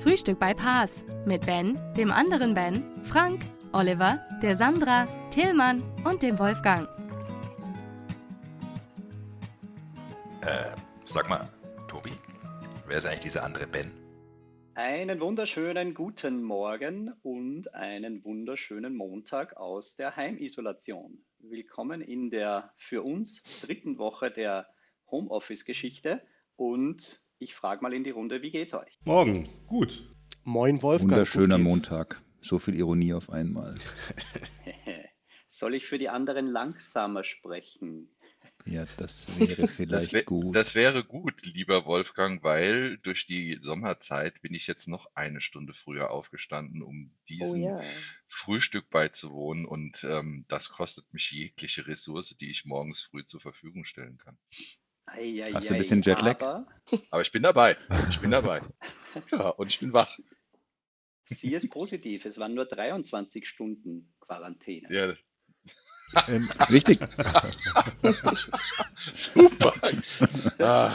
Frühstück 0.00 0.38
bei 0.38 0.54
Paas 0.54 1.04
mit 1.26 1.44
Ben, 1.44 1.78
dem 1.94 2.10
anderen 2.10 2.54
Ben, 2.54 2.82
Frank, 3.04 3.42
Oliver, 3.72 4.26
der 4.42 4.56
Sandra, 4.56 5.04
Tillmann 5.30 5.82
und 6.06 6.22
dem 6.22 6.38
Wolfgang. 6.38 6.88
Äh, 10.40 10.74
sag 11.04 11.28
mal, 11.28 11.46
Tobi, 11.86 12.12
wer 12.86 12.96
ist 12.96 13.04
eigentlich 13.04 13.20
dieser 13.20 13.44
andere 13.44 13.66
Ben? 13.66 13.92
Einen 14.74 15.20
wunderschönen 15.20 15.92
guten 15.92 16.42
Morgen 16.42 17.12
und 17.20 17.74
einen 17.74 18.24
wunderschönen 18.24 18.96
Montag 18.96 19.58
aus 19.58 19.96
der 19.96 20.16
Heimisolation. 20.16 21.22
Willkommen 21.40 22.00
in 22.00 22.30
der 22.30 22.72
für 22.78 23.02
uns 23.02 23.42
dritten 23.60 23.98
Woche 23.98 24.30
der 24.30 24.66
Homeoffice-Geschichte 25.10 26.22
und 26.56 27.20
ich 27.40 27.54
frage 27.54 27.82
mal 27.82 27.92
in 27.92 28.04
die 28.04 28.10
Runde, 28.10 28.42
wie 28.42 28.50
geht's 28.50 28.74
euch? 28.74 28.98
Morgen, 29.04 29.48
gut. 29.66 30.06
Moin, 30.44 30.82
Wolfgang. 30.82 31.10
Wunderschöner. 31.12 31.58
Montag. 31.58 32.22
So 32.42 32.58
viel 32.58 32.74
Ironie 32.74 33.14
auf 33.14 33.30
einmal. 33.30 33.76
Soll 35.48 35.74
ich 35.74 35.86
für 35.86 35.98
die 35.98 36.08
anderen 36.08 36.46
langsamer 36.46 37.24
sprechen? 37.24 38.08
Ja, 38.66 38.86
das 38.98 39.38
wäre 39.38 39.62
Das, 39.62 39.74
vielleicht 39.74 40.12
wär, 40.12 40.22
gut. 40.22 40.54
das 40.54 40.74
wäre 40.74 41.02
gut, 41.02 41.44
lieber 41.46 41.86
Wolfgang, 41.86 42.42
weil 42.42 42.98
durch 42.98 43.26
die 43.26 43.58
Sommerzeit 43.62 44.42
bin 44.42 44.54
ich 44.54 44.66
jetzt 44.66 44.86
noch 44.86 45.10
eine 45.14 45.40
Stunde 45.40 45.72
früher 45.72 46.10
aufgestanden, 46.10 46.82
um 46.82 47.10
diesem 47.28 47.62
ja. 47.62 47.82
Frühstück 48.28 48.90
beizuwohnen 48.90 49.64
und 49.64 50.04
ähm, 50.04 50.44
das 50.48 50.68
kostet 50.70 51.12
mich 51.12 51.30
jegliche 51.30 51.86
Ressource, 51.86 52.36
die 52.38 52.50
ich 52.50 52.66
morgens 52.66 53.02
früh 53.02 53.24
zur 53.24 53.40
Verfügung 53.40 53.84
stellen 53.84 54.18
kann. 54.18 54.38
Ei, 55.12 55.42
ei, 55.46 55.52
Hast 55.52 55.68
du 55.68 55.74
ein 55.74 55.76
ei, 55.76 55.78
bisschen 55.78 56.02
Jetlag? 56.02 56.40
Aber 56.42 56.66
Aber 57.10 57.22
ich 57.22 57.32
bin 57.32 57.42
dabei. 57.42 57.76
Ich 58.08 58.20
bin 58.20 58.30
dabei. 58.30 58.62
Ja, 59.30 59.48
und 59.50 59.70
ich 59.70 59.80
bin 59.80 59.92
wach. 59.92 60.16
sie 61.24 61.54
ist 61.54 61.70
positiv. 61.70 62.24
Es 62.24 62.38
waren 62.38 62.54
nur 62.54 62.66
23 62.66 63.46
Stunden 63.48 64.12
Quarantäne. 64.20 64.88
Ja, 64.90 65.12
Ähm, 66.28 66.48
Richtig. 66.70 66.98
super. 69.12 69.74
Ah, 70.58 70.90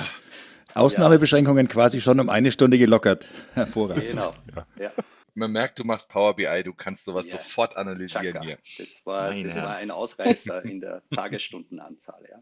Ausnahmebeschränkungen 0.74 1.68
quasi 1.70 2.02
schon 2.02 2.20
um 2.20 2.30
eine 2.30 2.52
Stunde 2.52 2.78
gelockert. 2.78 3.30
Hervorragend. 3.54 4.10
Genau. 4.10 4.34
Ja. 4.80 4.92
man 5.34 5.52
merkt, 5.52 5.80
du 5.80 5.86
machst 5.86 6.10
Power 6.10 6.36
BI, 6.36 6.64
du 6.64 6.74
kannst 6.74 7.06
sowas 7.06 7.28
Ja. 7.28 7.40
sofort 7.40 7.78
analysieren 7.78 8.34
Chaka. 8.34 8.42
hier. 8.44 8.58
Das 8.78 9.06
war, 9.06 9.34
das 9.34 9.56
war 9.56 9.76
ein 9.78 9.92
Ausreißer 9.92 10.64
in 10.66 10.82
der 10.82 11.02
Tagesstundenanzahl. 11.14 12.26
Ja. 12.30 12.40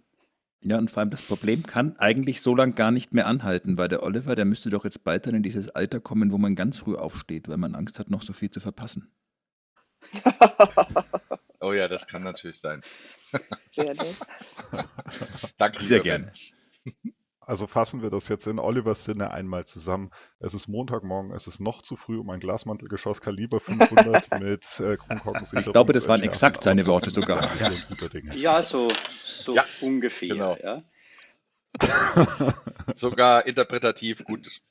Ja, 0.66 0.78
und 0.78 0.90
vor 0.90 1.02
allem 1.02 1.10
das 1.10 1.22
Problem 1.22 1.64
kann 1.64 1.98
eigentlich 1.98 2.42
so 2.42 2.56
lange 2.56 2.74
gar 2.74 2.92
nicht 2.92 3.14
mehr 3.14 3.28
anhalten, 3.28 3.78
weil 3.78 3.90
der 3.90 4.02
Oliver, 4.02 4.36
der 4.36 4.46
müsste 4.46 4.70
doch 4.70 4.86
jetzt 4.86 5.04
bald 5.04 5.28
dann 5.28 5.36
in 5.36 5.44
dieses 5.44 5.70
Alter 5.70 6.00
kommen, 6.00 6.32
wo 6.32 6.38
man 6.38 6.56
ganz 6.56 6.78
früh 6.78 6.96
aufsteht, 6.96 7.50
weil 7.50 7.58
man 7.58 7.76
Angst 7.76 8.00
hat, 8.00 8.10
noch 8.10 8.24
so 8.24 8.32
viel 8.34 8.50
zu 8.50 8.60
verpassen. 8.60 9.12
Oh 11.64 11.72
ja, 11.72 11.88
das 11.88 12.06
kann 12.08 12.24
natürlich 12.24 12.60
sein. 12.60 12.82
Sehr 13.72 13.94
nett. 13.94 14.18
Danke, 15.58 15.82
Sehr 15.82 16.04
lieber 16.04 16.20
Ben. 16.20 16.32
Also 17.46 17.68
fassen 17.68 18.02
wir 18.02 18.10
das 18.10 18.28
jetzt 18.28 18.48
in 18.48 18.60
Olivers 18.60 19.06
Sinne 19.06 19.32
einmal 19.32 19.66
zusammen. 19.66 20.12
Es 20.40 20.54
ist 20.54 20.68
Montagmorgen, 20.68 21.34
es 21.34 21.48
ist 21.48 21.60
noch 21.60 21.82
zu 21.82 21.96
früh, 21.96 22.18
um 22.18 22.30
ein 22.30 22.40
Glasmantelgeschoss 22.40 23.22
Kaliber 23.22 23.60
500 23.60 24.32
mit 24.40 24.80
äh, 24.80 24.98
Kronkorkensicherung 24.98 25.68
Ich 25.68 25.74
glaube, 25.74 25.94
das 25.94 26.08
waren 26.08 26.22
exakt 26.24 26.64
seine 26.64 26.82
aber 26.82 26.92
Worte 26.92 27.12
sogar. 27.12 27.50
Ja, 28.36 28.62
so, 28.62 28.88
so 29.24 29.56
Ja, 29.56 29.66
ungefähr. 29.82 30.30
genau. 30.30 30.58
Ja. 30.62 30.84
Sogar 32.94 33.48
interpretativ 33.48 34.24
gut. 34.26 34.62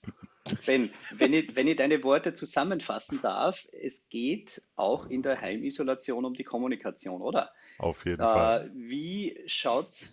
Ben, 0.66 0.90
wenn 1.10 1.32
ich, 1.32 1.54
wenn 1.56 1.68
ich 1.68 1.76
deine 1.76 2.02
Worte 2.02 2.34
zusammenfassen 2.34 3.20
darf, 3.22 3.68
es 3.72 4.08
geht 4.08 4.62
auch 4.76 5.06
in 5.06 5.22
der 5.22 5.40
Heimisolation 5.40 6.24
um 6.24 6.34
die 6.34 6.44
Kommunikation, 6.44 7.22
oder? 7.22 7.50
Auf 7.78 8.04
jeden 8.04 8.22
Fall. 8.22 8.66
Äh, 8.66 8.70
wie 8.74 9.40
schaut 9.46 10.10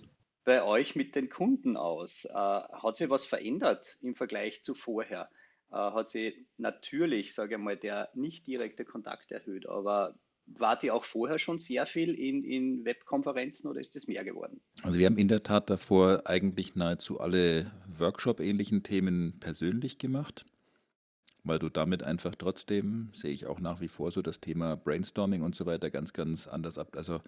bei 0.49 0.63
euch 0.63 0.95
mit 0.95 1.13
den 1.13 1.29
Kunden 1.29 1.77
aus? 1.77 2.25
Äh, 2.25 2.33
hat 2.33 2.95
sich 2.95 3.07
was 3.07 3.23
verändert 3.23 3.99
im 4.01 4.15
Vergleich 4.15 4.63
zu 4.63 4.73
vorher? 4.73 5.29
Äh, 5.71 5.75
hat 5.75 6.09
sich 6.09 6.33
natürlich, 6.57 7.35
sage 7.35 7.53
ich 7.53 7.61
mal, 7.61 7.77
der 7.77 8.09
nicht 8.15 8.47
direkte 8.47 8.83
Kontakt 8.83 9.31
erhöht, 9.31 9.69
aber 9.69 10.17
wart 10.47 10.83
ihr 10.83 10.95
auch 10.95 11.03
vorher 11.03 11.37
schon 11.37 11.59
sehr 11.59 11.85
viel 11.85 12.15
in, 12.15 12.43
in 12.43 12.83
Webkonferenzen 12.83 13.69
oder 13.69 13.79
ist 13.79 13.93
das 13.93 14.07
mehr 14.07 14.23
geworden? 14.23 14.59
Also 14.81 14.97
wir 14.97 15.05
haben 15.05 15.19
in 15.19 15.27
der 15.27 15.43
Tat 15.43 15.69
davor 15.69 16.23
eigentlich 16.25 16.73
nahezu 16.73 17.19
alle 17.19 17.71
Workshop-ähnlichen 17.99 18.81
Themen 18.81 19.39
persönlich 19.39 19.99
gemacht, 19.99 20.47
weil 21.43 21.59
du 21.59 21.69
damit 21.69 22.01
einfach 22.01 22.33
trotzdem, 22.33 23.11
sehe 23.13 23.29
ich 23.29 23.45
auch 23.45 23.59
nach 23.59 23.81
wie 23.81 23.87
vor 23.87 24.09
so 24.09 24.23
das 24.23 24.41
Thema 24.41 24.75
Brainstorming 24.77 25.43
und 25.43 25.53
so 25.53 25.67
weiter 25.67 25.91
ganz, 25.91 26.11
ganz 26.11 26.47
anders 26.47 26.79
ab. 26.79 26.97
Also 26.97 27.21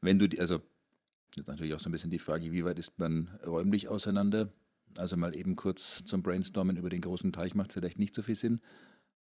wenn 0.00 0.18
du, 0.18 0.28
die, 0.28 0.40
also 0.40 0.60
ist 1.36 1.48
natürlich 1.48 1.74
auch 1.74 1.80
so 1.80 1.88
ein 1.88 1.92
bisschen 1.92 2.10
die 2.10 2.18
Frage, 2.18 2.52
wie 2.52 2.64
weit 2.64 2.78
ist 2.78 2.98
man 2.98 3.28
räumlich 3.46 3.88
auseinander? 3.88 4.48
Also 4.96 5.16
mal 5.16 5.36
eben 5.36 5.56
kurz 5.56 6.04
zum 6.04 6.22
Brainstormen 6.22 6.76
über 6.76 6.88
den 6.88 7.02
großen 7.02 7.32
Teich 7.32 7.54
macht 7.54 7.72
vielleicht 7.72 7.98
nicht 7.98 8.14
so 8.14 8.22
viel 8.22 8.34
Sinn. 8.34 8.60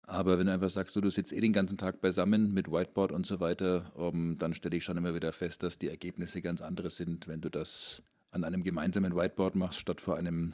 Aber 0.04 0.38
wenn 0.38 0.48
du 0.48 0.54
einfach 0.54 0.70
sagst, 0.70 0.94
so, 0.94 1.02
du 1.02 1.10
sitzt 1.10 1.34
eh 1.34 1.42
den 1.42 1.52
ganzen 1.52 1.78
Tag 1.78 2.00
beisammen 2.00 2.54
mit 2.54 2.72
Whiteboard 2.72 3.12
und 3.12 3.26
so 3.26 3.40
weiter, 3.40 3.92
um, 3.96 4.38
dann 4.38 4.54
stelle 4.54 4.78
ich 4.78 4.84
schon 4.84 4.98
immer 4.98 5.16
wieder 5.16 5.34
fest, 5.34 5.64
dass 5.64 5.80
die 5.80 5.90
Ergebnisse 5.90 6.42
ganz 6.42 6.62
andere 6.62 6.92
sind, 6.92 7.28
wenn 7.28 7.42
du 7.42 7.50
das 7.50 8.04
an 8.30 8.44
einem 8.44 8.64
gemeinsamen 8.64 9.16
Whiteboard 9.16 9.56
machst, 9.56 9.80
statt 9.80 10.02
vor 10.02 10.16
einem 10.16 10.54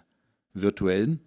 virtuellen. 0.54 1.20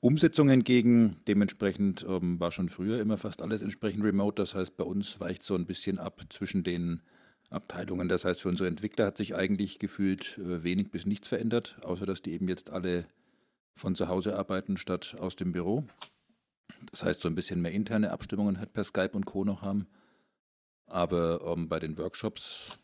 Umsetzung 0.00 0.48
hingegen, 0.48 1.16
dementsprechend 1.28 2.06
ähm, 2.08 2.40
war 2.40 2.52
schon 2.52 2.70
früher 2.70 3.00
immer 3.00 3.18
fast 3.18 3.42
alles 3.42 3.60
entsprechend 3.60 4.02
remote. 4.02 4.40
Das 4.40 4.54
heißt, 4.54 4.78
bei 4.78 4.84
uns 4.84 5.20
weicht 5.20 5.42
so 5.42 5.54
ein 5.54 5.66
bisschen 5.66 5.98
ab 5.98 6.22
zwischen 6.30 6.62
den 6.62 7.02
Abteilungen. 7.50 8.08
Das 8.08 8.24
heißt, 8.24 8.40
für 8.40 8.48
unsere 8.48 8.68
Entwickler 8.68 9.06
hat 9.06 9.18
sich 9.18 9.34
eigentlich 9.34 9.78
gefühlt 9.78 10.38
äh, 10.38 10.62
wenig 10.62 10.90
bis 10.90 11.04
nichts 11.06 11.28
verändert, 11.28 11.78
außer 11.82 12.06
dass 12.06 12.22
die 12.22 12.32
eben 12.32 12.48
jetzt 12.48 12.70
alle 12.70 13.06
von 13.74 13.94
zu 13.94 14.08
Hause 14.08 14.36
arbeiten 14.36 14.76
statt 14.76 15.16
aus 15.18 15.36
dem 15.36 15.52
Büro. 15.52 15.84
Das 16.92 17.02
heißt, 17.02 17.20
so 17.20 17.28
ein 17.28 17.34
bisschen 17.34 17.60
mehr 17.60 17.72
interne 17.72 18.10
Abstimmungen 18.12 18.58
halt 18.58 18.72
per 18.72 18.84
Skype 18.84 19.12
und 19.12 19.26
Co. 19.26 19.44
noch 19.44 19.62
haben. 19.62 19.86
Aber 20.86 21.40
ähm, 21.44 21.68
bei 21.68 21.78
den 21.78 21.98
Workshops, 21.98 22.78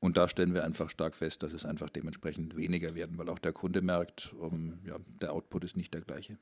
und 0.00 0.16
da 0.16 0.28
stellen 0.28 0.54
wir 0.54 0.64
einfach 0.64 0.90
stark 0.90 1.14
fest, 1.14 1.42
dass 1.42 1.52
es 1.52 1.64
einfach 1.64 1.90
dementsprechend 1.90 2.56
weniger 2.56 2.94
werden, 2.94 3.18
weil 3.18 3.28
auch 3.28 3.38
der 3.38 3.52
Kunde 3.52 3.82
merkt, 3.82 4.34
ähm, 4.40 4.80
ja, 4.84 4.96
der 5.20 5.32
Output 5.32 5.64
ist 5.64 5.76
nicht 5.76 5.94
der 5.94 6.02
gleiche. 6.02 6.38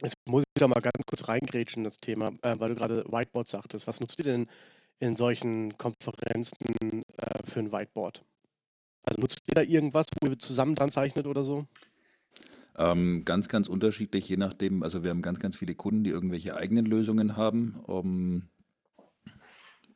Jetzt 0.00 0.14
muss 0.26 0.42
ich 0.42 0.60
da 0.60 0.68
mal 0.68 0.80
ganz 0.80 1.02
kurz 1.06 1.28
reingrätschen, 1.28 1.84
das 1.84 1.98
Thema, 1.98 2.32
äh, 2.42 2.58
weil 2.58 2.70
du 2.70 2.74
gerade 2.74 3.04
Whiteboard 3.04 3.48
sagtest. 3.48 3.86
Was 3.86 4.00
nutzt 4.00 4.18
ihr 4.18 4.24
denn 4.24 4.48
in 5.00 5.16
solchen 5.16 5.76
Konferenzen 5.78 7.02
äh, 7.16 7.42
für 7.44 7.60
ein 7.60 7.72
Whiteboard? 7.72 8.22
Also 9.02 9.20
nutzt 9.20 9.40
ihr 9.48 9.54
da 9.54 9.62
irgendwas, 9.62 10.06
wo 10.20 10.28
ihr 10.28 10.38
zusammen 10.38 10.74
dran 10.74 10.92
zeichnet 10.92 11.26
oder 11.26 11.42
so? 11.42 11.66
Ähm, 12.76 13.24
ganz, 13.24 13.48
ganz 13.48 13.68
unterschiedlich, 13.68 14.28
je 14.28 14.36
nachdem. 14.36 14.82
Also 14.82 15.02
wir 15.02 15.10
haben 15.10 15.22
ganz, 15.22 15.40
ganz 15.40 15.56
viele 15.56 15.74
Kunden, 15.74 16.04
die 16.04 16.10
irgendwelche 16.10 16.56
eigenen 16.56 16.86
Lösungen 16.86 17.36
haben. 17.36 17.80
Um, 17.86 18.48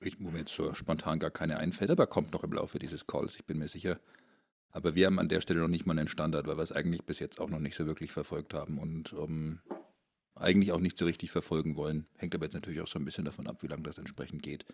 ich, 0.01 0.21
wo 0.21 0.31
mir 0.31 0.41
jetzt 0.41 0.55
so 0.55 0.75
spontan 0.75 1.19
gar 1.19 1.31
keine 1.31 1.59
einfällt, 1.59 1.91
aber 1.91 2.07
kommt 2.07 2.33
noch 2.33 2.45
im 2.45 2.53
Laufe 2.53 2.79
dieses 2.79 3.07
Calls, 3.07 3.37
ich 3.37 3.45
bin 3.45 3.59
mir 3.59 3.69
sicher. 3.69 4.01
Aber 4.71 4.95
wir 4.95 5.07
haben 5.07 5.19
an 5.19 5.29
der 5.29 5.41
Stelle 5.41 5.61
noch 5.61 5.69
nicht 5.69 5.87
mal 5.87 5.97
einen 5.97 6.09
Standard, 6.09 6.47
weil 6.47 6.59
wir 6.59 6.63
es 6.63 6.73
eigentlich 6.73 7.05
bis 7.05 7.21
jetzt 7.21 7.41
auch 7.41 7.49
noch 7.49 7.61
nicht 7.61 7.77
so 7.77 7.87
wirklich 7.87 8.11
verfolgt 8.11 8.55
haben 8.55 8.79
und 8.79 9.13
um, 9.13 9.61
eigentlich 10.35 10.73
auch 10.73 10.81
nicht 10.81 10.99
so 10.99 11.05
richtig 11.05 11.31
verfolgen 11.31 11.77
wollen. 11.77 12.07
Hängt 12.17 12.35
aber 12.35 12.45
jetzt 12.45 12.55
natürlich 12.55 12.81
auch 12.81 12.89
so 12.89 12.99
ein 12.99 13.05
bisschen 13.05 13.25
davon 13.25 13.47
ab, 13.47 13.63
wie 13.63 13.69
lange 13.69 13.85
das 13.85 13.99
entsprechend 13.99 14.43
geht. 14.43 14.65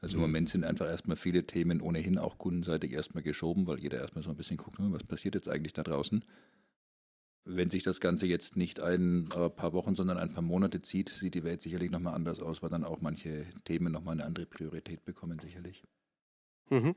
Also 0.00 0.16
im 0.16 0.22
Moment 0.22 0.48
sind 0.48 0.64
einfach 0.64 0.86
erstmal 0.86 1.16
viele 1.16 1.46
Themen 1.46 1.80
ohnehin 1.80 2.18
auch 2.18 2.38
kundenseitig 2.38 2.92
erstmal 2.92 3.22
geschoben, 3.22 3.66
weil 3.66 3.78
jeder 3.78 3.98
erstmal 3.98 4.22
so 4.22 4.30
ein 4.30 4.36
bisschen 4.36 4.58
guckt, 4.58 4.78
hm, 4.78 4.92
was 4.92 5.04
passiert 5.04 5.34
jetzt 5.34 5.48
eigentlich 5.48 5.72
da 5.72 5.82
draußen. 5.82 6.22
Wenn 7.44 7.70
sich 7.70 7.84
das 7.84 8.00
Ganze 8.00 8.26
jetzt 8.26 8.56
nicht 8.56 8.80
ein 8.80 9.28
äh, 9.34 9.48
paar 9.48 9.72
Wochen, 9.72 9.94
sondern 9.94 10.18
ein 10.18 10.32
paar 10.32 10.42
Monate 10.42 10.82
zieht, 10.82 11.08
sieht 11.08 11.34
die 11.34 11.44
Welt 11.44 11.62
sicherlich 11.62 11.90
nochmal 11.90 12.14
anders 12.14 12.40
aus, 12.40 12.62
weil 12.62 12.70
dann 12.70 12.84
auch 12.84 13.00
manche 13.00 13.46
Themen 13.64 13.92
nochmal 13.92 14.14
eine 14.14 14.24
andere 14.24 14.46
Priorität 14.46 15.04
bekommen, 15.04 15.38
sicherlich. 15.38 15.82
Mhm. 16.68 16.94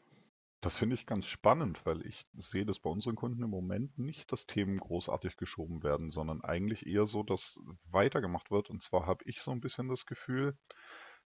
Das 0.62 0.78
finde 0.78 0.96
ich 0.96 1.06
ganz 1.06 1.26
spannend, 1.26 1.86
weil 1.86 2.06
ich 2.06 2.26
sehe, 2.34 2.66
dass 2.66 2.80
bei 2.80 2.90
unseren 2.90 3.16
Kunden 3.16 3.44
im 3.44 3.50
Moment 3.50 3.98
nicht, 3.98 4.32
dass 4.32 4.46
Themen 4.46 4.78
großartig 4.78 5.38
geschoben 5.38 5.84
werden, 5.84 6.10
sondern 6.10 6.42
eigentlich 6.42 6.86
eher 6.86 7.06
so, 7.06 7.24
dass 7.24 7.62
weitergemacht 7.86 8.52
wird. 8.52 8.70
Und 8.70 8.84
zwar 8.84 9.06
habe 9.06 9.24
ich 9.26 9.42
so 9.42 9.52
ein 9.52 9.62
bisschen 9.62 9.88
das 9.88 10.06
Gefühl, 10.06 10.58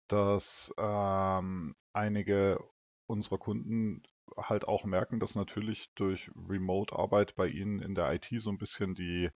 dass 0.10 0.74
ähm, 0.78 1.76
einige 1.94 2.60
unserer 3.06 3.38
Kunden 3.38 4.04
halt 4.38 4.68
auch 4.68 4.84
merken, 4.84 5.20
dass 5.22 5.36
natürlich 5.36 5.94
durch 5.96 6.30
Remote-Arbeit 6.36 7.36
bei 7.36 7.48
ihnen 7.48 7.82
in 7.82 7.96
der 7.96 8.12
IT 8.14 8.28
so 8.38 8.50
ein 8.50 8.58
bisschen 8.58 8.94
die, 8.94 9.30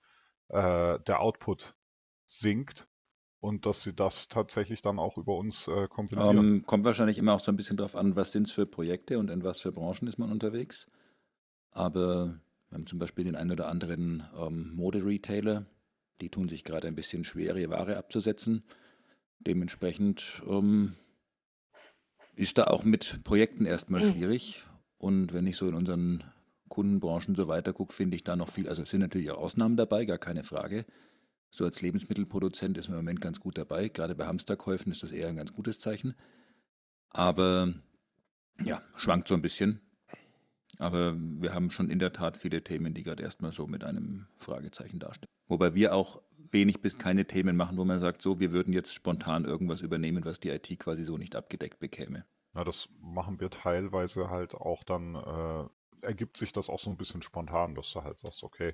äh, 0.50 1.00
der 1.00 1.20
Output 1.20 1.76
sinkt 2.28 2.88
und 3.40 3.66
dass 3.66 3.84
sie 3.84 3.94
das 3.94 4.28
tatsächlich 4.28 4.82
dann 4.82 5.00
auch 5.00 5.18
über 5.18 5.36
uns 5.36 5.68
äh, 5.68 5.88
kompensieren. 5.88 6.38
Ähm, 6.38 6.64
kommt 6.66 6.86
wahrscheinlich 6.86 7.18
immer 7.18 7.34
auch 7.34 7.40
so 7.40 7.52
ein 7.52 7.58
bisschen 7.58 7.78
drauf 7.78 7.96
an, 7.96 8.16
was 8.16 8.32
sind 8.32 8.48
es 8.48 8.52
für 8.52 8.66
Projekte 8.66 9.20
und 9.20 9.30
in 9.30 9.44
was 9.44 9.60
für 9.60 9.72
Branchen 9.72 10.08
ist 10.08 10.18
man 10.18 10.32
unterwegs. 10.32 10.88
Aber 11.72 12.40
wir 12.70 12.76
haben 12.76 12.88
zum 12.88 13.00
Beispiel 13.00 13.26
den 13.26 13.36
einen 13.36 13.52
oder 13.52 13.68
anderen 13.68 14.24
ähm, 14.38 14.74
Mode-Retailer, 14.74 15.66
die 16.22 16.30
tun 16.30 16.48
sich 16.50 16.64
gerade 16.64 16.88
ein 16.88 16.96
bisschen 16.96 17.24
schwer, 17.24 17.56
ihre 17.56 17.70
Ware 17.70 17.98
abzusetzen. 17.98 18.64
Dementsprechend 19.40 20.42
ähm, 20.48 20.96
ist 22.36 22.58
da 22.58 22.66
auch 22.66 22.84
mit 22.84 23.24
Projekten 23.24 23.66
erstmal 23.66 24.04
Mhm. 24.04 24.12
schwierig. 24.14 24.64
Und 24.98 25.34
wenn 25.34 25.46
ich 25.46 25.58
so 25.58 25.68
in 25.68 25.76
unseren 25.76 26.24
Kundenbranchen 26.70 27.36
so 27.36 27.48
weiter 27.48 27.74
gucke, 27.74 27.94
finde 27.94 28.16
ich 28.16 28.24
da 28.24 28.36
noch 28.36 28.50
viel, 28.50 28.68
also 28.68 28.82
es 28.84 28.90
sind 28.90 29.02
natürlich 29.02 29.30
auch 29.32 29.38
Ausnahmen 29.38 29.78
dabei, 29.78 30.06
gar 30.06 30.18
keine 30.18 30.44
Frage. 30.44 30.86
So 31.56 31.64
als 31.64 31.82
Lebensmittelproduzent 31.82 32.78
ist 32.78 32.90
man 32.90 33.00
im 33.00 33.06
Moment 33.06 33.22
ganz 33.22 33.40
gut 33.40 33.58
dabei. 33.58 33.88
Gerade 33.88 34.14
bei 34.14 34.26
Hamsterkäufen 34.26 34.92
ist 34.92 35.04
das 35.04 35.12
eher 35.12 35.30
ein 35.30 35.38
ganz 35.38 35.54
gutes 35.54 35.80
Zeichen. 35.80 36.14
Aber 37.12 37.74
ja, 38.62 38.82
schwankt 38.98 39.30
so 39.30 39.36
ein 39.36 39.42
bisschen. 39.42 39.80
Aber 40.80 41.16
wir 41.16 41.54
haben 41.54 41.72
schon 41.72 41.90
in 41.90 42.00
der 42.00 42.12
Tat 42.12 42.36
viele 42.36 42.62
Themen, 42.62 42.94
die 42.94 43.04
gerade 43.04 43.24
erstmal 43.24 43.54
so 43.54 43.68
mit 43.68 43.86
einem 43.86 44.28
Fragezeichen 44.36 45.00
dastehen. 45.00 45.30
Wobei 45.48 45.74
wir 45.74 45.96
auch 45.96 46.22
wenig 46.52 46.82
bis 46.82 46.98
keine 46.98 47.26
Themen 47.26 47.56
machen, 47.56 47.78
wo 47.78 47.86
man 47.86 48.02
sagt, 48.02 48.22
so, 48.22 48.42
wir 48.42 48.52
würden 48.52 48.74
jetzt 48.74 48.94
spontan 48.94 49.46
irgendwas 49.46 49.80
übernehmen, 49.80 50.26
was 50.26 50.42
die 50.42 50.50
IT 50.50 50.78
quasi 50.78 51.06
so 51.06 51.18
nicht 51.18 51.38
abgedeckt 51.38 51.80
bekäme. 51.80 52.26
Na, 52.54 52.66
das 52.66 52.90
machen 53.00 53.40
wir 53.40 53.50
teilweise 53.50 54.30
halt 54.30 54.56
auch 54.56 54.84
dann, 54.84 55.16
äh, 55.16 56.06
ergibt 56.06 56.36
sich 56.36 56.52
das 56.52 56.70
auch 56.70 56.80
so 56.80 56.90
ein 56.90 56.98
bisschen 56.98 57.22
spontan, 57.22 57.76
dass 57.76 57.94
du 57.94 58.04
halt 58.04 58.20
sagst, 58.20 58.44
okay, 58.44 58.74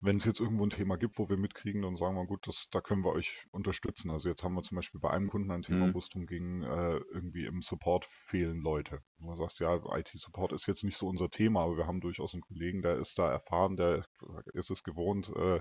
wenn 0.00 0.16
es 0.16 0.24
jetzt 0.24 0.40
irgendwo 0.40 0.64
ein 0.64 0.70
Thema 0.70 0.96
gibt, 0.96 1.18
wo 1.18 1.28
wir 1.28 1.36
mitkriegen, 1.36 1.82
dann 1.82 1.96
sagen 1.96 2.16
wir, 2.16 2.26
gut, 2.26 2.46
das, 2.46 2.68
da 2.70 2.80
können 2.80 3.04
wir 3.04 3.12
euch 3.12 3.46
unterstützen. 3.50 4.10
Also 4.10 4.28
jetzt 4.28 4.44
haben 4.44 4.54
wir 4.54 4.62
zum 4.62 4.76
Beispiel 4.76 5.00
bei 5.00 5.10
einem 5.10 5.28
Kunden 5.30 5.50
ein 5.50 5.62
Thema, 5.62 5.86
Mhm. 5.86 5.94
wo 5.94 5.98
es 5.98 6.08
darum 6.08 6.26
ging, 6.26 6.62
äh, 6.62 6.96
irgendwie 7.12 7.46
im 7.46 7.62
Support 7.62 8.04
fehlen 8.04 8.60
Leute. 8.60 9.00
Und 9.18 9.28
du 9.28 9.34
sagst, 9.36 9.60
ja, 9.60 9.74
IT-Support 9.96 10.52
ist 10.52 10.66
jetzt 10.66 10.84
nicht 10.84 10.96
so 10.98 11.08
unser 11.08 11.30
Thema, 11.30 11.62
aber 11.64 11.76
wir 11.78 11.86
haben 11.86 12.00
durchaus 12.00 12.34
einen 12.34 12.42
Kollegen, 12.42 12.82
der 12.82 12.98
ist 12.98 13.18
da 13.18 13.30
erfahren, 13.30 13.76
der 13.76 14.04
ist 14.52 14.70
es 14.70 14.82
gewohnt, 14.84 15.32
äh, 15.34 15.60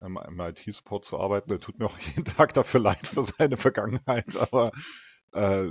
im, 0.00 0.16
im 0.16 0.40
IT-Support 0.40 1.04
zu 1.04 1.18
arbeiten. 1.18 1.48
Der 1.48 1.60
tut 1.60 1.78
mir 1.78 1.86
auch 1.86 1.98
jeden 2.16 2.24
Tag 2.24 2.54
dafür 2.54 2.80
leid 2.80 3.06
für 3.06 3.22
seine 3.22 3.56
Vergangenheit, 3.56 4.36
aber 4.36 4.70
äh, 5.32 5.66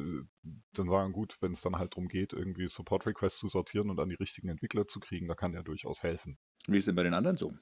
dann 0.74 0.90
sagen, 0.90 1.14
gut, 1.14 1.38
wenn 1.42 1.52
es 1.52 1.62
dann 1.62 1.78
halt 1.78 1.94
darum 1.94 2.08
geht, 2.08 2.34
irgendwie 2.34 2.68
Support-Requests 2.68 3.40
zu 3.40 3.48
sortieren 3.48 3.90
und 3.90 4.00
an 4.00 4.10
die 4.10 4.16
richtigen 4.16 4.50
Entwickler 4.50 4.88
zu 4.88 5.00
kriegen, 5.00 5.28
da 5.28 5.36
kann 5.36 5.54
er 5.54 5.64
durchaus 5.64 6.04
helfen. 6.04 6.38
Wie 6.68 6.78
ist 6.78 6.88
denn 6.88 6.96
bei 6.96 7.04
den 7.04 7.14
anderen 7.14 7.38
so? 7.38 7.54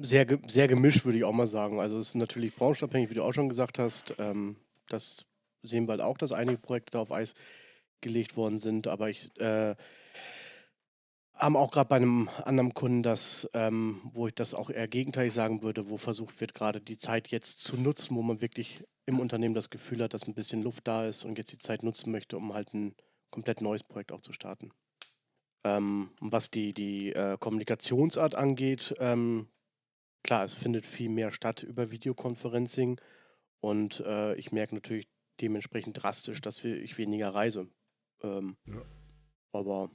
Sehr, 0.00 0.26
sehr 0.46 0.68
gemischt, 0.68 1.04
würde 1.04 1.18
ich 1.18 1.24
auch 1.24 1.32
mal 1.32 1.46
sagen. 1.46 1.80
Also 1.80 1.98
es 1.98 2.08
ist 2.08 2.14
natürlich 2.14 2.54
branchenabhängig, 2.54 3.10
wie 3.10 3.14
du 3.14 3.22
auch 3.22 3.32
schon 3.32 3.48
gesagt 3.48 3.78
hast. 3.78 4.14
Ähm, 4.18 4.56
das 4.88 5.24
sehen 5.62 5.86
wir 5.86 5.92
halt 5.92 6.00
auch, 6.00 6.18
dass 6.18 6.32
einige 6.32 6.58
Projekte 6.58 6.92
da 6.92 7.00
auf 7.00 7.12
Eis 7.12 7.34
gelegt 8.00 8.36
worden 8.36 8.58
sind. 8.58 8.86
Aber 8.86 9.08
ich 9.08 9.38
äh, 9.40 9.74
haben 11.36 11.56
auch 11.56 11.70
gerade 11.70 11.88
bei 11.88 11.96
einem 11.96 12.28
anderen 12.44 12.74
Kunden 12.74 13.02
das, 13.02 13.48
ähm, 13.52 14.00
wo 14.14 14.26
ich 14.26 14.34
das 14.34 14.54
auch 14.54 14.70
eher 14.70 14.88
gegenteilig 14.88 15.34
sagen 15.34 15.62
würde, 15.62 15.88
wo 15.88 15.98
versucht 15.98 16.40
wird, 16.40 16.54
gerade 16.54 16.80
die 16.80 16.98
Zeit 16.98 17.28
jetzt 17.28 17.60
zu 17.60 17.76
nutzen, 17.76 18.16
wo 18.16 18.22
man 18.22 18.40
wirklich 18.40 18.82
im 19.04 19.20
Unternehmen 19.20 19.54
das 19.54 19.70
Gefühl 19.70 20.02
hat, 20.02 20.14
dass 20.14 20.26
ein 20.26 20.34
bisschen 20.34 20.62
Luft 20.62 20.88
da 20.88 21.04
ist 21.04 21.24
und 21.24 21.38
jetzt 21.38 21.52
die 21.52 21.58
Zeit 21.58 21.82
nutzen 21.82 22.10
möchte, 22.10 22.36
um 22.36 22.54
halt 22.54 22.72
ein 22.74 22.94
komplett 23.30 23.60
neues 23.60 23.84
Projekt 23.84 24.12
auch 24.12 24.22
zu 24.22 24.32
starten. 24.32 24.72
Ähm, 25.64 26.10
was 26.20 26.50
die, 26.50 26.72
die 26.72 27.12
äh, 27.12 27.36
Kommunikationsart 27.38 28.34
angeht, 28.34 28.94
ähm, 28.98 29.48
klar, 30.22 30.44
es 30.44 30.54
findet 30.54 30.86
viel 30.86 31.08
mehr 31.08 31.32
statt 31.32 31.62
über 31.62 31.90
Videoconferencing 31.90 33.00
und 33.60 34.00
äh, 34.00 34.34
ich 34.36 34.52
merke 34.52 34.74
natürlich 34.74 35.08
dementsprechend 35.40 36.02
drastisch, 36.02 36.40
dass 36.40 36.64
ich 36.64 36.98
weniger 36.98 37.34
reise. 37.34 37.68
Ähm, 38.22 38.56
Ja. 38.66 38.82
Aber 39.52 39.90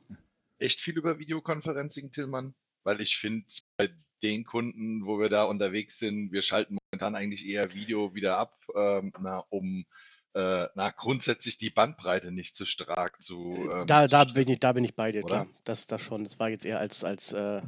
Echt 0.62 0.80
viel 0.80 0.98
über 0.98 1.18
Videoconferencing, 1.18 2.12
Tillmann, 2.12 2.54
weil 2.84 3.02
ich 3.02 3.18
finde, 3.18 3.48
bei 3.78 3.90
den 4.22 4.44
Kunden, 4.44 5.06
wo 5.06 5.20
wir 5.20 5.28
da 5.28 5.44
unterwegs 5.44 5.98
sind, 5.98 6.32
wir 6.32 6.44
schalten 6.44 6.78
momentan 6.92 7.16
eigentlich 7.16 7.48
eher 7.48 7.74
Video 7.74 8.14
wieder 8.14 8.38
ab, 8.38 8.64
ähm, 8.76 9.12
na, 9.20 9.40
um 9.50 9.86
äh, 10.34 10.68
na, 10.76 10.92
grundsätzlich 10.92 11.58
die 11.58 11.72
Bandbreite 11.72 12.32
nicht 12.32 12.56
zu 12.56 12.66
stark 12.66 13.22
zu. 13.24 13.70
Ähm, 13.72 13.88
da, 13.88 14.06
zu 14.06 14.12
da, 14.12 14.22
stressen. 14.22 14.34
bin 14.34 14.50
ich, 14.50 14.60
da 14.60 14.72
bin 14.74 14.84
ich 14.84 14.96
bei 14.96 15.12
dir, 15.12 15.24
oder? 15.24 15.46
klar. 15.46 15.48
Das, 15.64 15.88
das 15.88 16.02
schon. 16.02 16.24
Das 16.24 16.40
war 16.40 16.50
jetzt 16.50 16.66
eher 16.66 16.80
als, 16.80 17.04
als, 17.04 17.34
äh, 17.34 17.62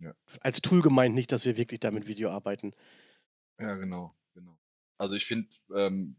Ja. 0.00 0.14
als 0.40 0.60
Tool 0.60 0.82
gemeint, 0.82 1.14
nicht, 1.14 1.30
dass 1.32 1.44
wir 1.44 1.56
wirklich 1.56 1.80
da 1.80 1.90
mit 1.92 2.08
Video 2.08 2.30
arbeiten. 2.30 2.74
Ja, 3.58 3.74
genau, 3.76 4.14
genau. 4.34 4.58
Also 4.98 5.14
ich 5.14 5.24
finde, 5.24 5.48
ähm, 5.74 6.16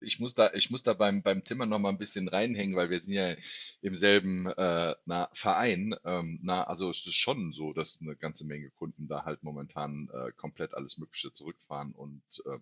ich 0.00 0.20
muss 0.20 0.34
da, 0.34 0.52
ich 0.54 0.70
muss 0.70 0.82
da 0.82 0.94
beim, 0.94 1.22
beim 1.22 1.44
Timmer 1.44 1.66
noch 1.66 1.78
mal 1.78 1.90
ein 1.90 1.98
bisschen 1.98 2.28
reinhängen, 2.28 2.76
weil 2.76 2.90
wir 2.90 3.00
sind 3.00 3.14
ja 3.14 3.34
im 3.80 3.94
selben 3.94 4.46
äh, 4.46 4.94
na, 5.06 5.28
Verein. 5.32 5.94
Ähm, 6.04 6.40
na, 6.42 6.64
also 6.64 6.90
es 6.90 7.06
ist 7.06 7.14
schon 7.16 7.52
so, 7.52 7.72
dass 7.72 8.00
eine 8.00 8.16
ganze 8.16 8.44
Menge 8.44 8.70
Kunden 8.70 9.08
da 9.08 9.24
halt 9.24 9.42
momentan 9.42 10.08
äh, 10.12 10.32
komplett 10.32 10.74
alles 10.74 10.98
Mögliche 10.98 11.32
zurückfahren 11.32 11.92
und 11.92 12.22
äh, 12.46 12.58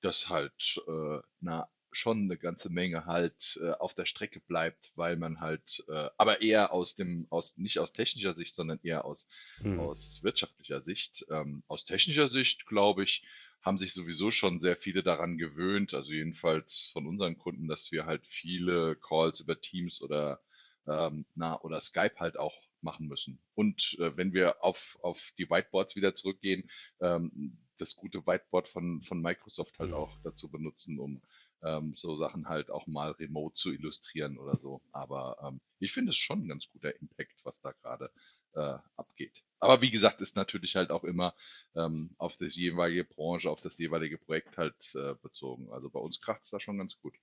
das 0.00 0.28
halt 0.28 0.82
äh, 0.88 1.18
na 1.40 1.68
schon 1.92 2.24
eine 2.24 2.36
ganze 2.36 2.68
Menge 2.68 3.06
halt 3.06 3.58
äh, 3.62 3.70
auf 3.70 3.94
der 3.94 4.04
Strecke 4.04 4.40
bleibt, 4.40 4.92
weil 4.96 5.16
man 5.16 5.40
halt, 5.40 5.82
äh, 5.88 6.10
aber 6.18 6.42
eher 6.42 6.72
aus 6.72 6.94
dem, 6.94 7.26
aus 7.30 7.56
nicht 7.56 7.78
aus 7.78 7.92
technischer 7.92 8.34
Sicht, 8.34 8.54
sondern 8.54 8.78
eher 8.82 9.04
aus 9.04 9.28
Hm. 9.58 9.80
aus 9.80 10.22
wirtschaftlicher 10.22 10.82
Sicht. 10.82 11.24
Ähm, 11.30 11.62
aus 11.68 11.84
technischer 11.84 12.28
Sicht, 12.28 12.66
glaube 12.66 13.04
ich, 13.04 13.24
haben 13.66 13.78
sich 13.78 13.92
sowieso 13.92 14.30
schon 14.30 14.60
sehr 14.60 14.76
viele 14.76 15.02
daran 15.02 15.38
gewöhnt, 15.38 15.92
also 15.92 16.12
jedenfalls 16.12 16.88
von 16.92 17.04
unseren 17.04 17.36
Kunden, 17.36 17.66
dass 17.66 17.90
wir 17.90 18.06
halt 18.06 18.24
viele 18.24 18.94
Calls 18.94 19.40
über 19.40 19.60
Teams 19.60 20.00
oder 20.00 20.40
ähm, 20.86 21.26
na 21.34 21.60
oder 21.62 21.80
Skype 21.80 22.14
halt 22.20 22.38
auch 22.38 22.54
machen 22.80 23.08
müssen. 23.08 23.40
Und 23.54 23.96
äh, 23.98 24.16
wenn 24.16 24.32
wir 24.32 24.62
auf, 24.62 24.96
auf 25.02 25.32
die 25.36 25.50
Whiteboards 25.50 25.96
wieder 25.96 26.14
zurückgehen, 26.14 26.70
ähm, 27.00 27.58
das 27.76 27.96
gute 27.96 28.24
Whiteboard 28.24 28.68
von, 28.68 29.02
von 29.02 29.20
Microsoft 29.20 29.80
halt 29.80 29.92
auch 29.92 30.16
dazu 30.22 30.48
benutzen, 30.48 31.00
um 31.00 31.20
ähm, 31.64 31.92
so 31.92 32.14
Sachen 32.14 32.48
halt 32.48 32.70
auch 32.70 32.86
mal 32.86 33.10
remote 33.10 33.54
zu 33.54 33.72
illustrieren 33.72 34.38
oder 34.38 34.58
so. 34.58 34.80
Aber 34.92 35.38
ähm, 35.44 35.60
ich 35.80 35.92
finde 35.92 36.10
es 36.10 36.16
schon 36.16 36.44
ein 36.44 36.48
ganz 36.48 36.68
guter 36.68 36.94
Impact, 37.00 37.44
was 37.44 37.60
da 37.60 37.72
gerade 37.72 38.12
äh, 38.56 38.78
abgeht. 38.96 39.44
Aber 39.58 39.82
wie 39.82 39.90
gesagt, 39.90 40.20
ist 40.20 40.36
natürlich 40.36 40.76
halt 40.76 40.90
auch 40.90 41.04
immer 41.04 41.34
ähm, 41.74 42.14
auf 42.18 42.36
das 42.36 42.56
jeweilige 42.56 43.04
Branche, 43.04 43.50
auf 43.50 43.60
das 43.60 43.78
jeweilige 43.78 44.18
Projekt 44.18 44.58
halt 44.58 44.94
äh, 44.94 45.14
bezogen. 45.22 45.72
Also 45.72 45.88
bei 45.88 46.00
uns 46.00 46.20
kracht 46.20 46.42
es 46.44 46.50
da 46.50 46.60
schon 46.60 46.78
ganz 46.78 46.98
gut. 46.98 47.14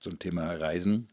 Zum 0.00 0.18
Thema 0.18 0.52
Reisen. 0.52 1.12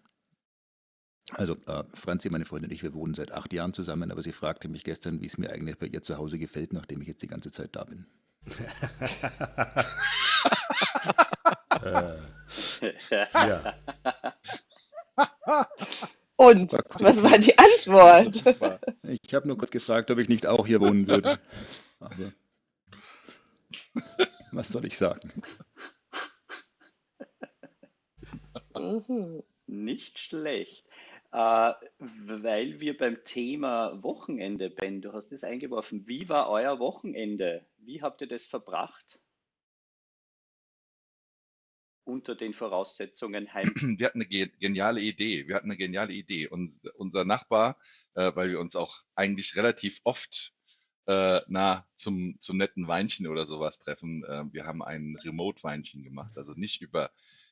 Also 1.32 1.58
äh, 1.66 1.84
Franzi, 1.94 2.30
meine 2.30 2.46
Freundin 2.46 2.70
und 2.70 2.76
ich, 2.76 2.84
wir 2.84 2.94
wohnen 2.94 3.14
seit 3.14 3.32
acht 3.32 3.52
Jahren 3.52 3.74
zusammen, 3.74 4.12
aber 4.12 4.22
sie 4.22 4.32
fragte 4.32 4.70
mich 4.70 4.84
gestern, 4.84 5.22
wie 5.22 5.26
es 5.26 5.38
mir 5.38 5.52
eigentlich 5.52 5.78
bei 5.78 5.88
ihr 5.88 6.02
zu 6.02 6.18
Hause 6.18 6.40
gefällt, 6.40 6.72
nachdem 6.72 7.02
ich 7.02 7.08
jetzt 7.08 7.22
die 7.22 7.28
ganze 7.28 7.52
Zeit 7.52 7.76
da 7.76 7.84
bin. 7.84 8.08
äh, 11.84 12.18
ja. 13.34 13.74
Und 16.38 16.72
was 16.72 17.24
war 17.24 17.38
die 17.40 17.58
Antwort? 17.58 18.44
Ich 19.04 19.34
habe 19.34 19.48
nur 19.48 19.58
kurz 19.58 19.72
gefragt, 19.72 20.12
ob 20.12 20.20
ich 20.20 20.30
nicht 20.30 20.46
auch 20.46 20.68
hier 20.68 20.80
wohnen 20.80 21.08
würde. 21.08 21.40
Aber 22.00 22.32
was 24.52 24.70
soll 24.70 24.86
ich 24.86 24.98
sagen? 24.98 25.32
Mhm. 28.76 29.44
Nicht 29.66 30.20
schlecht. 30.20 30.86
Äh, 31.32 31.74
weil 32.00 32.80
wir 32.80 32.98
beim 32.98 33.24
Thema 33.26 34.02
Wochenende, 34.04 34.70
Ben, 34.70 35.02
du 35.02 35.14
hast 35.14 35.32
es 35.32 35.44
eingeworfen. 35.44 36.08
Wie 36.08 36.30
war 36.30 36.50
euer 36.50 36.80
Wochenende? 36.80 37.66
Wie 37.80 38.02
habt 38.02 38.22
ihr 38.22 38.28
das 38.28 38.46
verbracht? 38.46 39.20
Unter 42.08 42.36
den 42.36 42.54
Voraussetzungen 42.54 43.48
heim. 43.54 43.72
wir 44.00 44.06
hatten 44.08 44.22
eine 44.22 44.30
ge- 44.30 44.52
geniale 44.60 45.02
Idee. 45.02 45.48
Wir 45.48 45.56
hatten 45.56 45.68
eine 45.70 45.78
geniale 45.78 46.14
Idee. 46.14 46.48
Und 46.48 46.80
unser 46.96 47.26
Nachbar, 47.26 47.78
äh, 48.16 48.32
weil 48.36 48.50
wir 48.50 48.60
uns 48.60 48.76
auch 48.76 49.02
eigentlich 49.16 49.56
relativ 49.56 50.00
oft 50.06 50.54
äh, 51.08 51.42
na, 51.48 51.86
zum, 51.96 52.38
zum 52.40 52.58
netten 52.58 52.88
Weinchen 52.88 53.28
oder 53.28 53.46
sowas 53.46 53.80
treffen, 53.80 54.24
äh, 54.24 54.46
wir 54.54 54.66
haben 54.66 54.82
ein 54.84 55.18
Remote-Weinchen 55.24 56.04
gemacht. 56.04 56.32
Also 56.38 56.54
nicht 56.54 56.82
über 56.82 57.12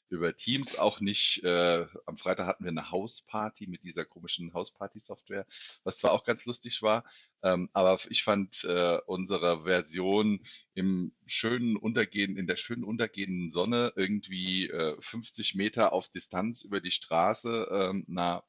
über 0.10 0.36
Teams, 0.36 0.78
auch 0.78 1.00
nicht. 1.00 1.44
Äh, 1.44 1.86
am 2.06 2.18
Freitag 2.18 2.48
hatten 2.48 2.64
wir 2.64 2.72
eine 2.72 2.92
Hausparty 2.92 3.68
mit 3.68 3.84
dieser 3.84 4.06
komischen 4.06 4.54
Hausparty-Software, 4.54 5.46
was 5.84 5.98
zwar 5.98 6.12
auch 6.12 6.24
ganz 6.24 6.46
lustig 6.46 6.82
war, 6.82 7.04
ähm, 7.44 7.70
aber 7.74 8.00
ich 8.10 8.24
fand 8.24 8.64
äh, 8.64 9.00
unsere 9.06 9.64
Version 9.64 10.46
im 10.74 11.14
schönen 11.26 11.78
Untergehen, 11.78 12.38
in 12.38 12.48
der 12.48 12.58
schönen 12.58 12.84
untergehenden 12.84 13.52
Sonne 13.52 13.94
irgendwie 13.96 14.68
äh, 14.70 14.96
50 15.00 15.56
Meter 15.56 15.94
auf 15.94 16.10
Distanz 16.10 16.64
über 16.64 16.82
die 16.82 16.92
Straße, 16.92 17.68
ähm, 17.72 18.06
na, 18.08 18.44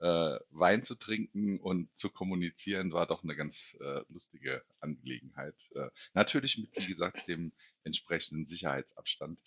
äh, 0.00 0.38
Wein 0.50 0.82
zu 0.82 0.96
trinken 0.96 1.60
und 1.60 1.88
zu 1.96 2.10
kommunizieren, 2.10 2.92
war 2.92 3.06
doch 3.06 3.22
eine 3.22 3.36
ganz 3.36 3.76
äh, 3.80 4.00
lustige 4.08 4.64
Angelegenheit. 4.80 5.54
Äh, 5.76 5.90
natürlich 6.12 6.58
mit, 6.58 6.70
wie 6.76 6.86
gesagt, 6.86 7.28
dem 7.28 7.52
entsprechenden 7.84 8.46
Sicherheitsabstand. 8.48 9.38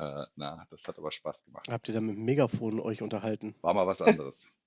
Äh, 0.00 0.26
na, 0.36 0.66
das 0.70 0.84
hat 0.88 0.98
aber 0.98 1.12
Spaß 1.12 1.44
gemacht. 1.44 1.66
Habt 1.68 1.88
ihr 1.88 1.94
da 1.94 2.00
mit 2.00 2.16
dem 2.16 2.24
Megafon 2.24 2.80
euch 2.80 3.02
unterhalten? 3.02 3.54
War 3.60 3.74
mal 3.74 3.86
was 3.86 4.00
anderes. 4.02 4.48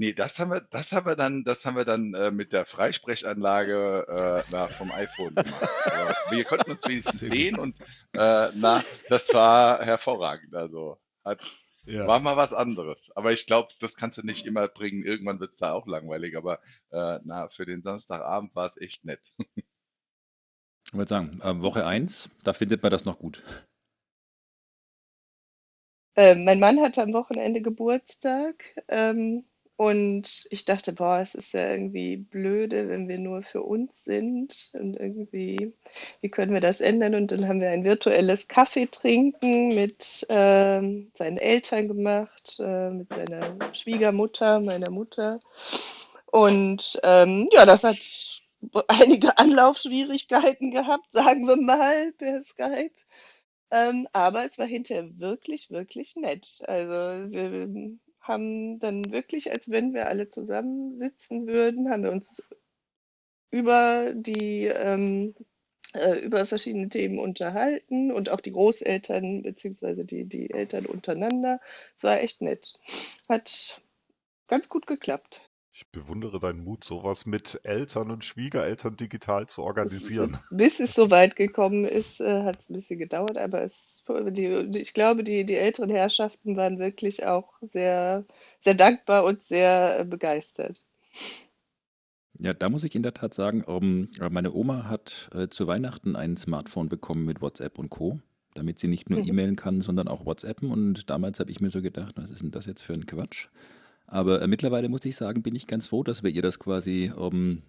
Nee, 0.00 0.12
das 0.12 0.38
haben 0.38 0.52
wir, 0.52 0.60
das 0.60 0.92
haben 0.92 1.06
wir 1.06 1.16
dann, 1.16 1.42
das 1.42 1.66
haben 1.66 1.74
wir 1.76 1.84
dann 1.84 2.14
äh, 2.14 2.30
mit 2.30 2.52
der 2.52 2.66
Freisprechanlage 2.66 4.06
äh, 4.46 4.48
na, 4.52 4.68
vom 4.68 4.92
iPhone 4.92 5.34
gemacht. 5.34 5.68
Aber 5.86 6.14
wir 6.30 6.44
konnten 6.44 6.70
uns 6.70 6.86
wenigstens 6.86 7.18
sehen 7.18 7.58
und 7.58 7.74
äh, 8.12 8.48
na, 8.54 8.84
das 9.08 9.34
war 9.34 9.84
hervorragend. 9.84 10.54
Also 10.54 11.00
hat, 11.24 11.40
Ja. 11.84 12.06
war 12.06 12.20
mal 12.20 12.36
was 12.36 12.52
anderes. 12.54 13.10
Aber 13.16 13.32
ich 13.32 13.46
glaube, 13.46 13.72
das 13.80 13.96
kannst 13.96 14.18
du 14.18 14.22
nicht 14.22 14.46
immer 14.46 14.68
bringen. 14.68 15.02
Irgendwann 15.02 15.40
wird 15.40 15.54
es 15.54 15.58
da 15.58 15.72
auch 15.72 15.88
langweilig. 15.88 16.36
Aber 16.36 16.60
äh, 16.90 17.18
na, 17.24 17.48
für 17.48 17.66
den 17.66 17.82
Samstagabend 17.82 18.54
war 18.54 18.66
es 18.66 18.76
echt 18.76 19.04
nett. 19.04 19.20
Ich 20.86 20.94
würde 20.94 21.08
sagen, 21.08 21.40
äh, 21.42 21.60
Woche 21.60 21.84
1, 21.84 22.30
da 22.44 22.52
findet 22.52 22.84
man 22.84 22.92
das 22.92 23.04
noch 23.04 23.18
gut. 23.18 23.42
Äh, 26.18 26.34
mein 26.34 26.58
Mann 26.58 26.80
hatte 26.80 27.00
am 27.00 27.12
Wochenende 27.12 27.60
Geburtstag 27.60 28.64
ähm, 28.88 29.44
und 29.76 30.48
ich 30.50 30.64
dachte, 30.64 30.92
boah, 30.92 31.20
es 31.20 31.36
ist 31.36 31.52
ja 31.52 31.70
irgendwie 31.70 32.16
blöde, 32.16 32.88
wenn 32.88 33.06
wir 33.06 33.20
nur 33.20 33.44
für 33.44 33.62
uns 33.62 34.02
sind 34.02 34.72
und 34.72 34.96
irgendwie, 34.98 35.74
wie 36.20 36.28
können 36.28 36.52
wir 36.52 36.60
das 36.60 36.80
ändern? 36.80 37.14
Und 37.14 37.30
dann 37.30 37.46
haben 37.46 37.60
wir 37.60 37.70
ein 37.70 37.84
virtuelles 37.84 38.48
Kaffeetrinken 38.48 39.68
mit 39.68 40.26
ähm, 40.28 41.12
seinen 41.14 41.38
Eltern 41.38 41.86
gemacht, 41.86 42.58
äh, 42.58 42.90
mit 42.90 43.14
seiner 43.14 43.56
Schwiegermutter, 43.72 44.58
meiner 44.58 44.90
Mutter. 44.90 45.38
Und 46.26 46.98
ähm, 47.04 47.48
ja, 47.52 47.64
das 47.64 47.84
hat 47.84 47.96
einige 48.88 49.38
Anlaufschwierigkeiten 49.38 50.72
gehabt, 50.72 51.12
sagen 51.12 51.46
wir 51.46 51.56
mal, 51.56 52.10
per 52.18 52.42
Skype. 52.42 52.90
Ähm, 53.70 54.08
aber 54.12 54.44
es 54.44 54.58
war 54.58 54.66
hinterher 54.66 55.18
wirklich, 55.18 55.70
wirklich 55.70 56.16
nett. 56.16 56.62
Also 56.66 57.30
wir 57.30 57.98
haben 58.20 58.78
dann 58.78 59.10
wirklich, 59.10 59.50
als 59.52 59.70
wenn 59.70 59.94
wir 59.94 60.08
alle 60.08 60.28
zusammensitzen 60.28 61.46
würden, 61.46 61.90
haben 61.90 62.02
wir 62.04 62.12
uns 62.12 62.42
über 63.50 64.12
die 64.14 64.66
ähm, 64.66 65.34
äh, 65.94 66.18
über 66.20 66.46
verschiedene 66.46 66.88
Themen 66.88 67.18
unterhalten 67.18 68.12
und 68.12 68.30
auch 68.30 68.40
die 68.40 68.52
Großeltern 68.52 69.42
beziehungsweise 69.42 70.04
die, 70.04 70.24
die 70.24 70.50
Eltern 70.50 70.86
untereinander. 70.86 71.60
Es 71.96 72.04
war 72.04 72.20
echt 72.20 72.42
nett. 72.42 72.78
Hat 73.28 73.80
ganz 74.48 74.68
gut 74.68 74.86
geklappt. 74.86 75.47
Ich 75.78 75.86
bewundere 75.92 76.40
deinen 76.40 76.64
Mut, 76.64 76.82
sowas 76.82 77.24
mit 77.24 77.60
Eltern 77.62 78.10
und 78.10 78.24
Schwiegereltern 78.24 78.96
digital 78.96 79.46
zu 79.46 79.62
organisieren. 79.62 80.36
Bis 80.50 80.80
es 80.80 80.92
so 80.92 81.08
weit 81.12 81.36
gekommen 81.36 81.84
ist, 81.84 82.20
äh, 82.20 82.42
hat 82.42 82.58
es 82.58 82.68
ein 82.68 82.72
bisschen 82.72 82.98
gedauert, 82.98 83.38
aber 83.38 83.62
es, 83.62 84.04
die, 84.30 84.46
ich 84.76 84.92
glaube, 84.92 85.22
die, 85.22 85.44
die 85.44 85.54
älteren 85.54 85.88
Herrschaften 85.88 86.56
waren 86.56 86.80
wirklich 86.80 87.26
auch 87.26 87.52
sehr, 87.62 88.24
sehr 88.60 88.74
dankbar 88.74 89.22
und 89.22 89.44
sehr 89.44 90.00
äh, 90.00 90.04
begeistert. 90.04 90.84
Ja, 92.40 92.54
da 92.54 92.68
muss 92.70 92.82
ich 92.82 92.96
in 92.96 93.04
der 93.04 93.14
Tat 93.14 93.32
sagen, 93.32 93.62
ähm, 93.68 94.08
meine 94.30 94.52
Oma 94.52 94.88
hat 94.88 95.30
äh, 95.32 95.46
zu 95.46 95.68
Weihnachten 95.68 96.16
ein 96.16 96.36
Smartphone 96.36 96.88
bekommen 96.88 97.24
mit 97.24 97.40
WhatsApp 97.40 97.78
und 97.78 97.88
Co., 97.88 98.18
damit 98.54 98.80
sie 98.80 98.88
nicht 98.88 99.10
nur 99.10 99.20
Mhm. 99.20 99.28
E-Mailen 99.28 99.56
kann, 99.56 99.80
sondern 99.82 100.08
auch 100.08 100.26
WhatsAppen. 100.26 100.72
Und 100.72 101.08
damals 101.08 101.38
habe 101.38 101.52
ich 101.52 101.60
mir 101.60 101.70
so 101.70 101.82
gedacht, 101.82 102.16
was 102.16 102.30
ist 102.30 102.42
denn 102.42 102.50
das 102.50 102.66
jetzt 102.66 102.82
für 102.82 102.94
ein 102.94 103.06
Quatsch? 103.06 103.46
Aber 104.08 104.40
äh, 104.40 104.48
mittlerweile 104.48 104.88
muss 104.88 105.04
ich 105.04 105.16
sagen, 105.16 105.42
bin 105.42 105.54
ich 105.54 105.66
ganz 105.66 105.86
froh, 105.86 106.02
dass 106.02 106.22
wir 106.22 106.30
ihr 106.30 106.42
das 106.42 106.58
quasi 106.58 107.12
ähm, 107.16 107.62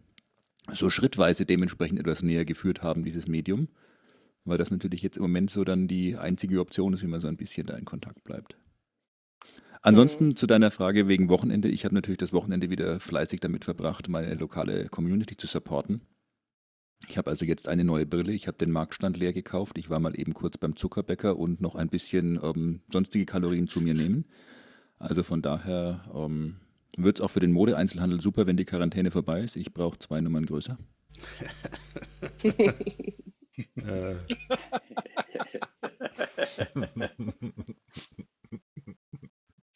so 0.71 0.89
schrittweise 0.89 1.45
dementsprechend 1.45 1.99
etwas 1.99 2.23
näher 2.23 2.45
geführt 2.45 2.81
haben, 2.81 3.03
dieses 3.03 3.27
Medium. 3.27 3.67
Weil 4.45 4.57
das 4.57 4.71
natürlich 4.71 5.01
jetzt 5.01 5.17
im 5.17 5.23
Moment 5.23 5.51
so 5.51 5.65
dann 5.65 5.87
die 5.87 6.15
einzige 6.15 6.61
Option 6.61 6.93
ist, 6.93 7.03
wie 7.03 7.07
man 7.07 7.19
so 7.19 7.27
ein 7.27 7.35
bisschen 7.35 7.67
da 7.67 7.75
in 7.75 7.85
Kontakt 7.85 8.23
bleibt. 8.23 8.57
Ansonsten 9.81 10.35
zu 10.35 10.47
deiner 10.47 10.71
Frage 10.71 11.07
wegen 11.07 11.29
Wochenende. 11.29 11.67
Ich 11.67 11.83
habe 11.83 11.95
natürlich 11.95 12.17
das 12.17 12.33
Wochenende 12.33 12.69
wieder 12.69 12.99
fleißig 12.99 13.41
damit 13.41 13.65
verbracht, 13.65 14.07
meine 14.07 14.33
lokale 14.35 14.87
Community 14.87 15.35
zu 15.35 15.47
supporten. 15.47 16.01
Ich 17.07 17.17
habe 17.17 17.29
also 17.29 17.45
jetzt 17.45 17.67
eine 17.67 17.83
neue 17.83 18.05
Brille. 18.05 18.31
Ich 18.31 18.47
habe 18.47 18.57
den 18.57 18.71
Marktstand 18.71 19.17
leer 19.17 19.33
gekauft. 19.33 19.77
Ich 19.77 19.89
war 19.89 19.99
mal 19.99 20.19
eben 20.19 20.33
kurz 20.33 20.57
beim 20.57 20.75
Zuckerbäcker 20.75 21.37
und 21.37 21.61
noch 21.61 21.75
ein 21.75 21.89
bisschen 21.89 22.39
ähm, 22.41 22.81
sonstige 22.91 23.25
Kalorien 23.25 23.67
zu 23.67 23.81
mir 23.81 23.93
nehmen. 23.93 24.25
Also 24.99 25.23
von 25.23 25.41
daher 25.41 26.01
ähm, 26.13 26.57
wird 26.97 27.19
es 27.19 27.21
auch 27.23 27.29
für 27.29 27.39
den 27.39 27.51
Modeeinzelhandel 27.51 28.19
super, 28.21 28.45
wenn 28.47 28.57
die 28.57 28.65
Quarantäne 28.65 29.11
vorbei 29.11 29.41
ist. 29.41 29.55
Ich 29.55 29.73
brauche 29.73 29.97
zwei 29.97 30.21
Nummern 30.21 30.45
größer. 30.45 30.77
Äh, 33.75 34.15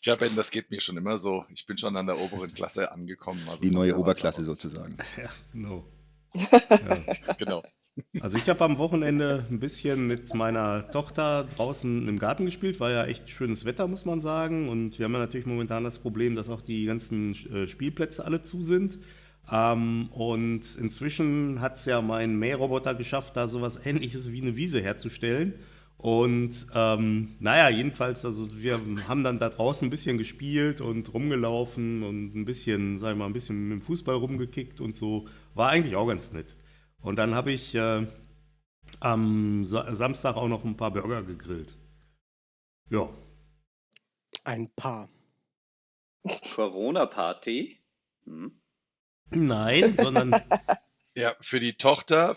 Tja, 0.02 0.16
Ben, 0.16 0.36
das 0.36 0.52
geht 0.52 0.70
mir 0.72 0.82
schon 0.82 0.98
immer 0.98 1.18
so. 1.18 1.46
Ich 1.50 1.66
bin 1.66 1.78
schon 1.78 1.96
an 1.96 2.08
der 2.08 2.18
oberen 2.20 2.54
Klasse 2.54 2.92
angekommen. 2.92 3.42
Also 3.48 3.62
Die 3.62 3.72
neue 3.72 3.98
Oberklasse 3.98 4.42
aus. 4.42 4.48
sozusagen. 4.48 4.98
ja, 5.18 5.30
genau. 5.54 5.86
Genau. 7.38 7.64
Also 8.20 8.38
ich 8.38 8.50
habe 8.50 8.64
am 8.64 8.78
Wochenende 8.78 9.46
ein 9.52 9.60
bisschen 9.60 10.08
mit 10.08 10.34
meiner 10.34 10.90
Tochter 10.90 11.44
draußen 11.56 12.08
im 12.08 12.18
Garten 12.18 12.46
gespielt. 12.46 12.80
War 12.80 12.92
ja 12.92 13.06
echt 13.06 13.30
schönes 13.30 13.66
Wetter, 13.66 13.88
muss 13.88 14.06
man 14.06 14.20
sagen. 14.22 14.70
Und 14.70 14.98
wir 14.98 15.06
haben 15.06 15.14
ja 15.14 15.20
natürlich 15.20 15.46
momentan 15.46 15.84
das 15.84 16.00
Problem, 16.00 16.36
dass 16.36 16.50
auch 16.50 16.62
die 16.62 16.86
ganzen 16.86 17.34
äh, 17.54 17.68
Spielplätze 17.68 18.26
alle 18.26 18.42
zu 18.42 18.64
sind. 18.64 19.00
Ähm, 19.52 20.10
und 20.12 20.76
inzwischen 20.80 21.62
hat 21.62 21.76
es 21.78 21.86
ja 21.86 22.02
mein 22.02 22.38
Mähroboter 22.38 22.96
geschafft, 22.96 23.36
da 23.36 23.48
sowas 23.48 23.80
ähnliches 23.86 24.32
wie 24.32 24.42
eine 24.42 24.56
Wiese 24.56 24.82
herzustellen. 24.82 25.54
Und 25.98 26.68
ähm, 26.74 27.36
naja, 27.40 27.70
jedenfalls, 27.70 28.26
also 28.26 28.48
wir 28.56 28.82
haben 29.08 29.24
dann 29.24 29.40
da 29.40 29.50
draußen 29.50 29.88
ein 29.88 29.92
bisschen 29.92 30.18
gespielt 30.18 30.82
und 30.82 31.14
rumgelaufen 31.14 32.04
und 32.04 32.36
ein 32.36 32.46
bisschen, 32.46 33.00
sag 33.00 33.12
ich 33.12 33.18
mal, 33.18 33.26
ein 33.26 33.34
bisschen 33.34 33.70
mit 33.70 33.80
dem 33.80 33.82
Fußball 33.82 34.16
rumgekickt 34.16 34.82
und 34.82 34.96
so. 34.96 35.28
War 35.54 35.70
eigentlich 35.70 35.96
auch 35.96 36.08
ganz 36.08 36.34
nett. 36.34 36.58
Und 37.04 37.18
dann 37.18 37.36
habe 37.36 37.52
ich 37.52 37.76
äh, 37.76 38.08
am 39.00 39.66
Sa 39.66 39.94
Samstag 39.94 40.36
auch 40.36 40.48
noch 40.48 40.64
ein 40.64 40.78
paar 40.78 40.92
Burger 40.92 41.22
gegrillt. 41.24 41.78
Ja. 42.90 43.10
Ein 44.44 44.74
Paar. 44.76 45.10
Corona-Party? 46.56 47.78
Hm. 48.26 48.60
Nein, 49.32 49.94
sondern 49.94 50.34
Ja, 51.16 51.36
für 51.42 51.60
die 51.60 51.74
Tochter, 51.74 52.36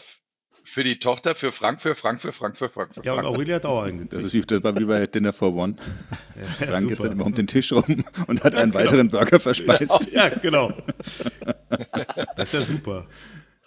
für 0.62 0.84
die 0.84 0.98
Tochter, 0.98 1.34
für 1.34 1.50
Frank, 1.50 1.80
für 1.80 1.94
Frank, 1.94 2.20
für 2.20 2.32
Frank, 2.32 2.58
für 2.58 2.68
Frank, 2.68 2.94
für 2.94 3.02
ja, 3.04 3.12
und 3.14 3.20
Frank. 3.20 3.34
Aurelia 3.34 3.56
hat 3.56 3.64
auch 3.64 3.80
Das 3.84 3.88
eingekriegt. 3.92 4.24
ist 4.24 4.34
wie, 4.34 4.40
das 4.42 4.62
war 4.62 4.78
wie 4.78 4.84
bei 4.84 5.06
Dinner 5.06 5.32
for 5.32 5.54
One. 5.54 5.76
Ja, 6.60 6.66
Frank 6.66 6.90
ist 6.90 6.98
super. 6.98 7.08
dann 7.08 7.12
immer 7.18 7.24
um 7.26 7.34
den 7.34 7.46
Tisch 7.46 7.72
rum 7.72 8.04
und 8.26 8.44
hat 8.44 8.54
einen 8.54 8.70
genau. 8.70 8.84
weiteren 8.84 9.08
Burger 9.08 9.40
verspeist. 9.40 10.10
Ja, 10.12 10.28
genau. 10.28 10.72
Das 12.36 12.52
ist 12.52 12.52
ja 12.52 12.60
super. 12.62 13.06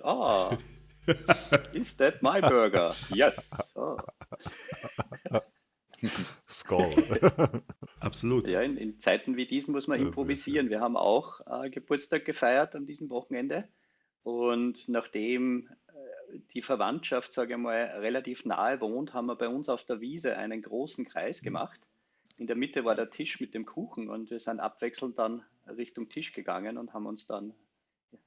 Ah, 0.03 0.56
is 1.73 1.95
that 1.97 2.21
my 2.21 2.41
burger? 2.41 2.93
Yes. 3.09 3.73
Ah. 3.75 3.97
Score. 6.47 6.89
Absolut. 7.99 8.47
Ja, 8.47 8.61
in, 8.61 8.77
in 8.77 8.99
Zeiten 8.99 9.35
wie 9.35 9.45
diesen 9.45 9.73
muss 9.73 9.87
man 9.87 9.99
sehr 9.99 10.07
improvisieren. 10.07 10.69
Wir 10.69 10.79
haben 10.79 10.95
auch 10.95 11.41
äh, 11.45 11.69
Geburtstag 11.69 12.25
gefeiert 12.25 12.75
an 12.75 12.85
diesem 12.85 13.09
Wochenende. 13.09 13.67
Und 14.23 14.87
nachdem 14.87 15.67
äh, 15.87 16.39
die 16.53 16.61
Verwandtschaft, 16.61 17.33
sage 17.33 17.53
ich 17.53 17.59
mal, 17.59 17.83
relativ 17.99 18.45
nahe 18.45 18.79
wohnt, 18.79 19.13
haben 19.13 19.25
wir 19.27 19.35
bei 19.35 19.49
uns 19.49 19.69
auf 19.69 19.83
der 19.83 19.99
Wiese 19.99 20.37
einen 20.37 20.61
großen 20.61 21.05
Kreis 21.05 21.41
gemacht. 21.41 21.79
In 22.37 22.47
der 22.47 22.55
Mitte 22.55 22.85
war 22.85 22.95
der 22.95 23.09
Tisch 23.09 23.39
mit 23.41 23.53
dem 23.53 23.65
Kuchen 23.65 24.09
und 24.09 24.31
wir 24.31 24.39
sind 24.39 24.61
abwechselnd 24.61 25.19
dann 25.19 25.43
Richtung 25.67 26.07
Tisch 26.07 26.31
gegangen 26.31 26.77
und 26.77 26.93
haben 26.93 27.05
uns 27.05 27.27
dann 27.27 27.53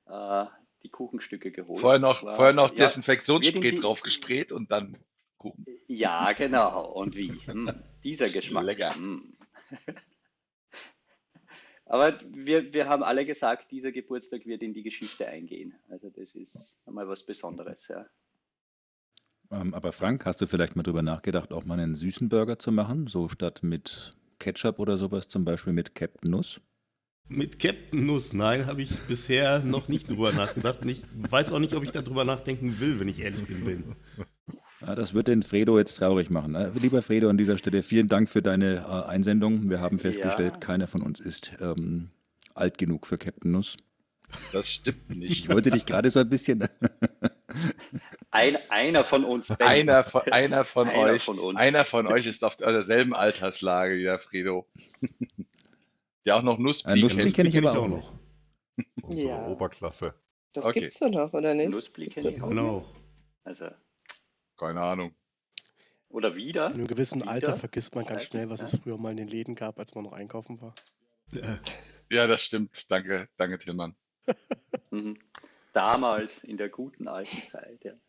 äh, 0.07 0.45
die 0.83 0.91
Kuchenstücke 0.91 1.51
geholt. 1.53 1.81
Vorher 1.81 2.01
noch, 2.01 2.23
War- 2.23 2.37
vorher 2.37 2.55
noch 2.55 2.71
ja, 2.71 2.77
Desinfektionsspray 2.87 3.81
drauf 3.81 4.03
gesprayt 4.03 4.53
und 4.53 4.71
dann 4.71 4.97
Kuchen. 5.39 5.65
Ja, 5.89 6.33
genau. 6.33 6.93
Und 6.93 7.17
wie? 7.17 7.33
Hm, 7.47 7.71
dieser 8.05 8.29
Geschmack. 8.31 8.65
Lecker. 8.65 8.95
Hm. 8.95 9.37
Aber 11.87 12.19
wir, 12.31 12.73
wir 12.73 12.89
haben 12.89 13.03
alle 13.03 13.27
gesagt, 13.27 13.71
dieser 13.71 13.93
Geburtstag 13.93 14.47
wird 14.47 14.63
in 14.63 14.73
die 14.73 14.83
Geschichte 14.83 15.27
eingehen. 15.27 15.75
Also 15.91 16.09
das 16.11 16.35
ist 16.35 16.81
einmal 16.87 17.07
was 17.09 17.25
Besonderes. 17.27 17.89
Ja. 17.89 18.07
Ähm, 19.51 19.75
aber 19.75 19.93
Frank, 19.93 20.25
hast 20.25 20.41
du 20.41 20.47
vielleicht 20.47 20.77
mal 20.77 20.83
drüber 20.83 21.03
nachgedacht, 21.03 21.53
auch 21.53 21.65
mal 21.65 21.79
einen 21.79 21.97
süßen 21.97 22.29
Burger 22.31 22.59
zu 22.59 22.73
machen? 22.73 23.09
So 23.09 23.29
statt 23.29 23.63
mit 23.63 24.17
Ketchup 24.39 24.79
oder 24.79 24.97
sowas, 24.97 25.29
zum 25.29 25.45
Beispiel 25.45 25.73
mit 25.75 25.95
Captain 25.95 26.31
Nuss? 26.31 26.61
Mit 27.35 27.59
Captain 27.59 28.07
Nuss, 28.07 28.33
nein, 28.33 28.67
habe 28.67 28.83
ich 28.83 28.91
bisher 29.09 29.61
noch 29.61 29.89
nicht 29.89 30.09
drüber 30.11 30.33
nachgedacht. 30.33 30.83
Und 30.83 30.89
ich 30.89 31.03
weiß 31.15 31.53
auch 31.53 31.59
nicht, 31.59 31.75
ob 31.75 31.83
ich 31.83 31.91
darüber 31.91 32.25
nachdenken 32.25 32.79
will, 32.81 33.01
wenn 33.01 33.09
ich 33.09 33.21
ehrlich 33.21 33.45
bin. 33.47 33.97
Ja, 34.81 34.95
das 34.95 35.15
wird 35.15 35.29
den 35.29 35.43
Fredo 35.43 35.79
jetzt 35.79 35.95
traurig 35.97 36.29
machen. 36.31 36.55
Äh, 36.57 36.71
Lieber 36.81 37.03
Fredo, 37.03 37.29
an 37.29 37.39
dieser 37.39 37.57
Stelle 37.57 37.83
vielen 37.83 38.09
Dank 38.09 38.29
für 38.29 38.43
deine 38.43 38.79
äh, 38.87 39.09
Einsendung. 39.09 39.71
Wir 39.71 39.81
haben 39.81 39.99
festgestellt, 39.99 40.55
Ja. 40.55 40.59
keiner 40.59 40.87
von 40.89 41.03
uns 41.03 41.21
ist 41.21 41.53
ähm, 41.61 42.11
alt 42.55 42.79
genug 42.79 43.07
für 43.07 43.17
Captain 43.17 43.53
Nuss. 43.53 43.77
Das 44.53 44.69
stimmt 44.69 44.99
Ich 45.11 45.17
nicht. 45.17 45.53
wollte 45.53 45.71
dich 45.71 45.87
gerade 45.87 46.11
so 46.11 46.19
ein 46.21 46.29
bisschen. 46.29 46.67
Ein, 48.31 48.57
einer 48.71 49.05
von 49.05 49.25
uns. 49.25 49.49
Ben. 49.49 49.61
Einer 49.61 50.05
von, 50.05 50.23
einer 50.33 50.65
von 50.65 50.89
Einer 50.89 51.13
euch, 51.13 51.23
von 51.23 51.39
uns. 51.39 51.59
einer 51.59 51.85
von 51.85 52.07
euch 52.07 52.27
ist 52.27 52.43
auf 52.45 52.57
derselben 52.57 53.15
Alterslage 53.15 53.99
wie 53.99 54.05
der 54.05 54.19
Fredo. 54.19 54.67
Der 56.27 56.37
auch 56.37 56.43
noch 56.43 56.59
Äh, 56.59 56.63
Nussbli 56.63 57.01
Nussbli 57.01 57.23
kennt. 57.25 57.35
kenne 57.35 57.49
ich 57.49 57.59
aber 57.59 57.79
auch 57.79 57.89
noch. 57.89 58.13
Unsere 59.03 59.29
Ja. 59.29 59.47
Oberklasse. 59.47 60.15
Das 60.53 60.67
Okay. 60.67 60.81
gibt's 60.81 60.99
doch 60.99 61.11
noch, 61.11 61.33
oder 61.33 61.55
nicht? 61.55 61.71
Nussbli 61.71 62.07
Gibt's 62.07 62.23
kenne 62.23 62.35
ich 62.37 62.43
auch. 62.43 62.49
Genau. 62.49 62.85
Also, 63.45 63.69
Keine 64.57 64.81
Ahnung. 64.81 65.15
oder 66.09 66.37
wieder. 66.37 66.69
In 66.69 66.75
einem 66.75 66.87
gewissen 66.87 67.23
Wieder? 67.23 67.31
Alter 67.31 67.57
vergisst 67.57 67.95
man 67.95 68.05
ganz 68.05 68.25
schnell, 68.25 68.51
was 68.51 68.61
ja. 68.61 68.67
es 68.69 68.79
früher 68.79 68.99
mal 68.99 69.11
in 69.11 69.17
den 69.17 69.29
Läden 69.29 69.55
gab, 69.55 69.79
als 69.79 69.95
man 69.95 70.05
noch 70.05 70.13
einkaufen 70.13 70.61
war. 70.61 70.75
Ja, 72.11 72.27
das 72.27 72.43
stimmt. 72.45 72.91
Danke, 72.91 73.29
danke, 73.37 73.59
Tillmann. 73.59 73.95
Mhm. 74.91 75.15
Damals, 75.73 76.45
in 76.45 76.59
der 76.59 76.69
guten 76.69 77.09
alten 77.09 77.39
Zeit, 77.49 77.83
ja. 77.83 77.93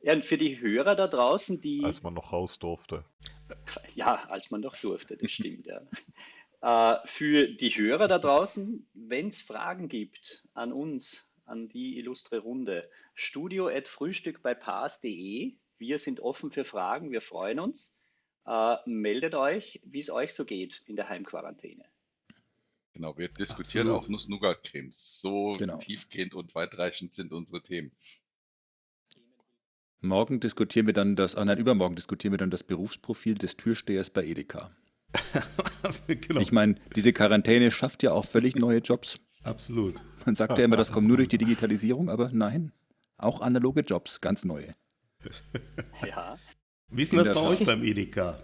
Ja, 0.00 0.14
und 0.14 0.24
für 0.26 0.36
die 0.38 0.58
Hörer 0.60 0.96
da 0.96 1.06
draußen, 1.06 1.60
die, 1.60 1.82
Als 1.84 2.02
man 2.02 2.14
noch 2.14 2.32
raus 2.32 2.58
durfte. 2.58 3.04
ja, 3.94 4.24
als 4.28 4.50
man 4.50 4.60
noch 4.60 4.76
durfte, 4.76 5.16
das 5.16 5.32
stimmt, 5.32 5.66
ja. 5.66 5.80
Äh, 6.62 6.96
für 7.06 7.46
die 7.48 7.68
Hörer 7.68 8.08
da 8.08 8.18
draußen, 8.18 8.88
wenn 8.94 9.28
es 9.28 9.42
Fragen 9.42 9.90
gibt 9.90 10.42
an 10.54 10.72
uns, 10.72 11.28
an 11.44 11.68
die 11.68 11.98
illustre 11.98 12.38
Runde, 12.38 12.88
studio.frühstück 13.14 14.40
bei 14.42 14.54
paas.de. 14.54 15.56
Wir 15.76 15.98
sind 15.98 16.20
offen 16.20 16.50
für 16.50 16.64
Fragen, 16.64 17.12
wir 17.12 17.20
freuen 17.20 17.60
uns. 17.60 17.94
Äh, 18.46 18.76
meldet 18.86 19.34
euch, 19.34 19.80
wie 19.84 19.98
es 19.98 20.08
euch 20.08 20.32
so 20.32 20.46
geht 20.46 20.82
in 20.86 20.96
der 20.96 21.10
Heimquarantäne. 21.10 21.84
Genau, 22.94 23.18
wir 23.18 23.28
diskutieren 23.28 23.88
Absolut. 23.88 24.04
auch 24.04 24.08
Nuss-Nougat-Cremes. 24.08 25.20
So 25.20 25.56
Genau. 25.58 25.76
tiefgehend 25.78 26.32
und 26.32 26.54
weitreichend 26.54 27.14
sind 27.14 27.32
unsere 27.32 27.60
Themen. 27.62 27.90
Morgen 30.04 30.38
diskutieren 30.38 30.86
wir 30.86 30.92
dann 30.92 31.16
das, 31.16 31.34
ah 31.34 31.46
nein, 31.46 31.56
übermorgen 31.56 31.96
diskutieren 31.96 32.32
wir 32.32 32.38
dann 32.38 32.50
das 32.50 32.62
Berufsprofil 32.62 33.36
des 33.36 33.56
Türstehers 33.56 34.10
bei 34.10 34.22
Edeka. 34.24 34.70
genau. 36.06 36.40
Ich 36.40 36.52
meine, 36.52 36.74
diese 36.94 37.14
Quarantäne 37.14 37.70
schafft 37.70 38.02
ja 38.02 38.12
auch 38.12 38.26
völlig 38.26 38.54
neue 38.54 38.80
Jobs. 38.80 39.18
Absolut. 39.44 39.94
Man 40.26 40.34
sagt 40.34 40.58
ja 40.58 40.64
immer, 40.64 40.76
das 40.76 40.92
kommt 40.92 41.08
nur 41.08 41.16
durch 41.16 41.28
die 41.28 41.38
Digitalisierung, 41.38 42.10
aber 42.10 42.30
nein, 42.32 42.72
auch 43.16 43.40
analoge 43.40 43.80
Jobs, 43.80 44.20
ganz 44.20 44.44
neue. 44.44 44.74
Ja, 46.06 46.36
Wie 46.90 47.02
ist 47.02 47.12
denn 47.12 47.24
das 47.24 47.34
bei 47.34 47.40
euch 47.40 47.64
beim 47.64 47.82
Edeka? 47.82 48.42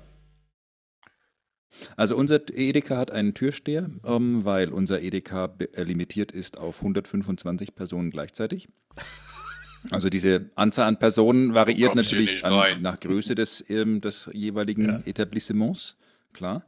Also 1.97 2.17
unser 2.17 2.41
Edeka 2.57 2.97
hat 2.97 3.11
einen 3.11 3.35
Türsteher, 3.35 3.91
ähm, 4.05 4.47
weil 4.47 4.73
unser 4.73 5.03
Edeka 5.03 5.55
äh, 5.75 5.83
limitiert 5.83 6.33
ist 6.33 6.59
auf 6.59 6.79
125 6.79 7.75
Personen 7.75 8.11
gleichzeitig. 8.11 8.71
Also 9.91 10.11
diese 10.11 10.51
Anzahl 10.57 10.87
an 10.89 10.99
Personen 10.99 11.55
variiert 11.55 11.95
natürlich 11.95 12.45
an, 12.45 12.83
nach 12.83 13.01
Größe 13.01 13.35
des, 13.35 13.69
ähm, 13.71 14.01
des 14.01 14.29
jeweiligen 14.33 14.85
Ja. 14.85 15.01
Etablissements, 15.07 15.97
klar. 16.33 16.65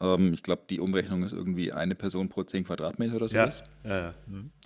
Ähm, 0.00 0.32
ich 0.32 0.42
glaube, 0.42 0.62
die 0.70 0.80
Umrechnung 0.80 1.24
ist 1.24 1.32
irgendwie 1.32 1.72
eine 1.72 1.94
Person 1.94 2.28
pro 2.28 2.44
10 2.44 2.64
Quadratmeter 2.64 3.16
oder 3.16 3.26
Ja, 3.26 3.50
sowas. 3.50 3.64
ja, 3.84 3.98
ja. 3.98 4.14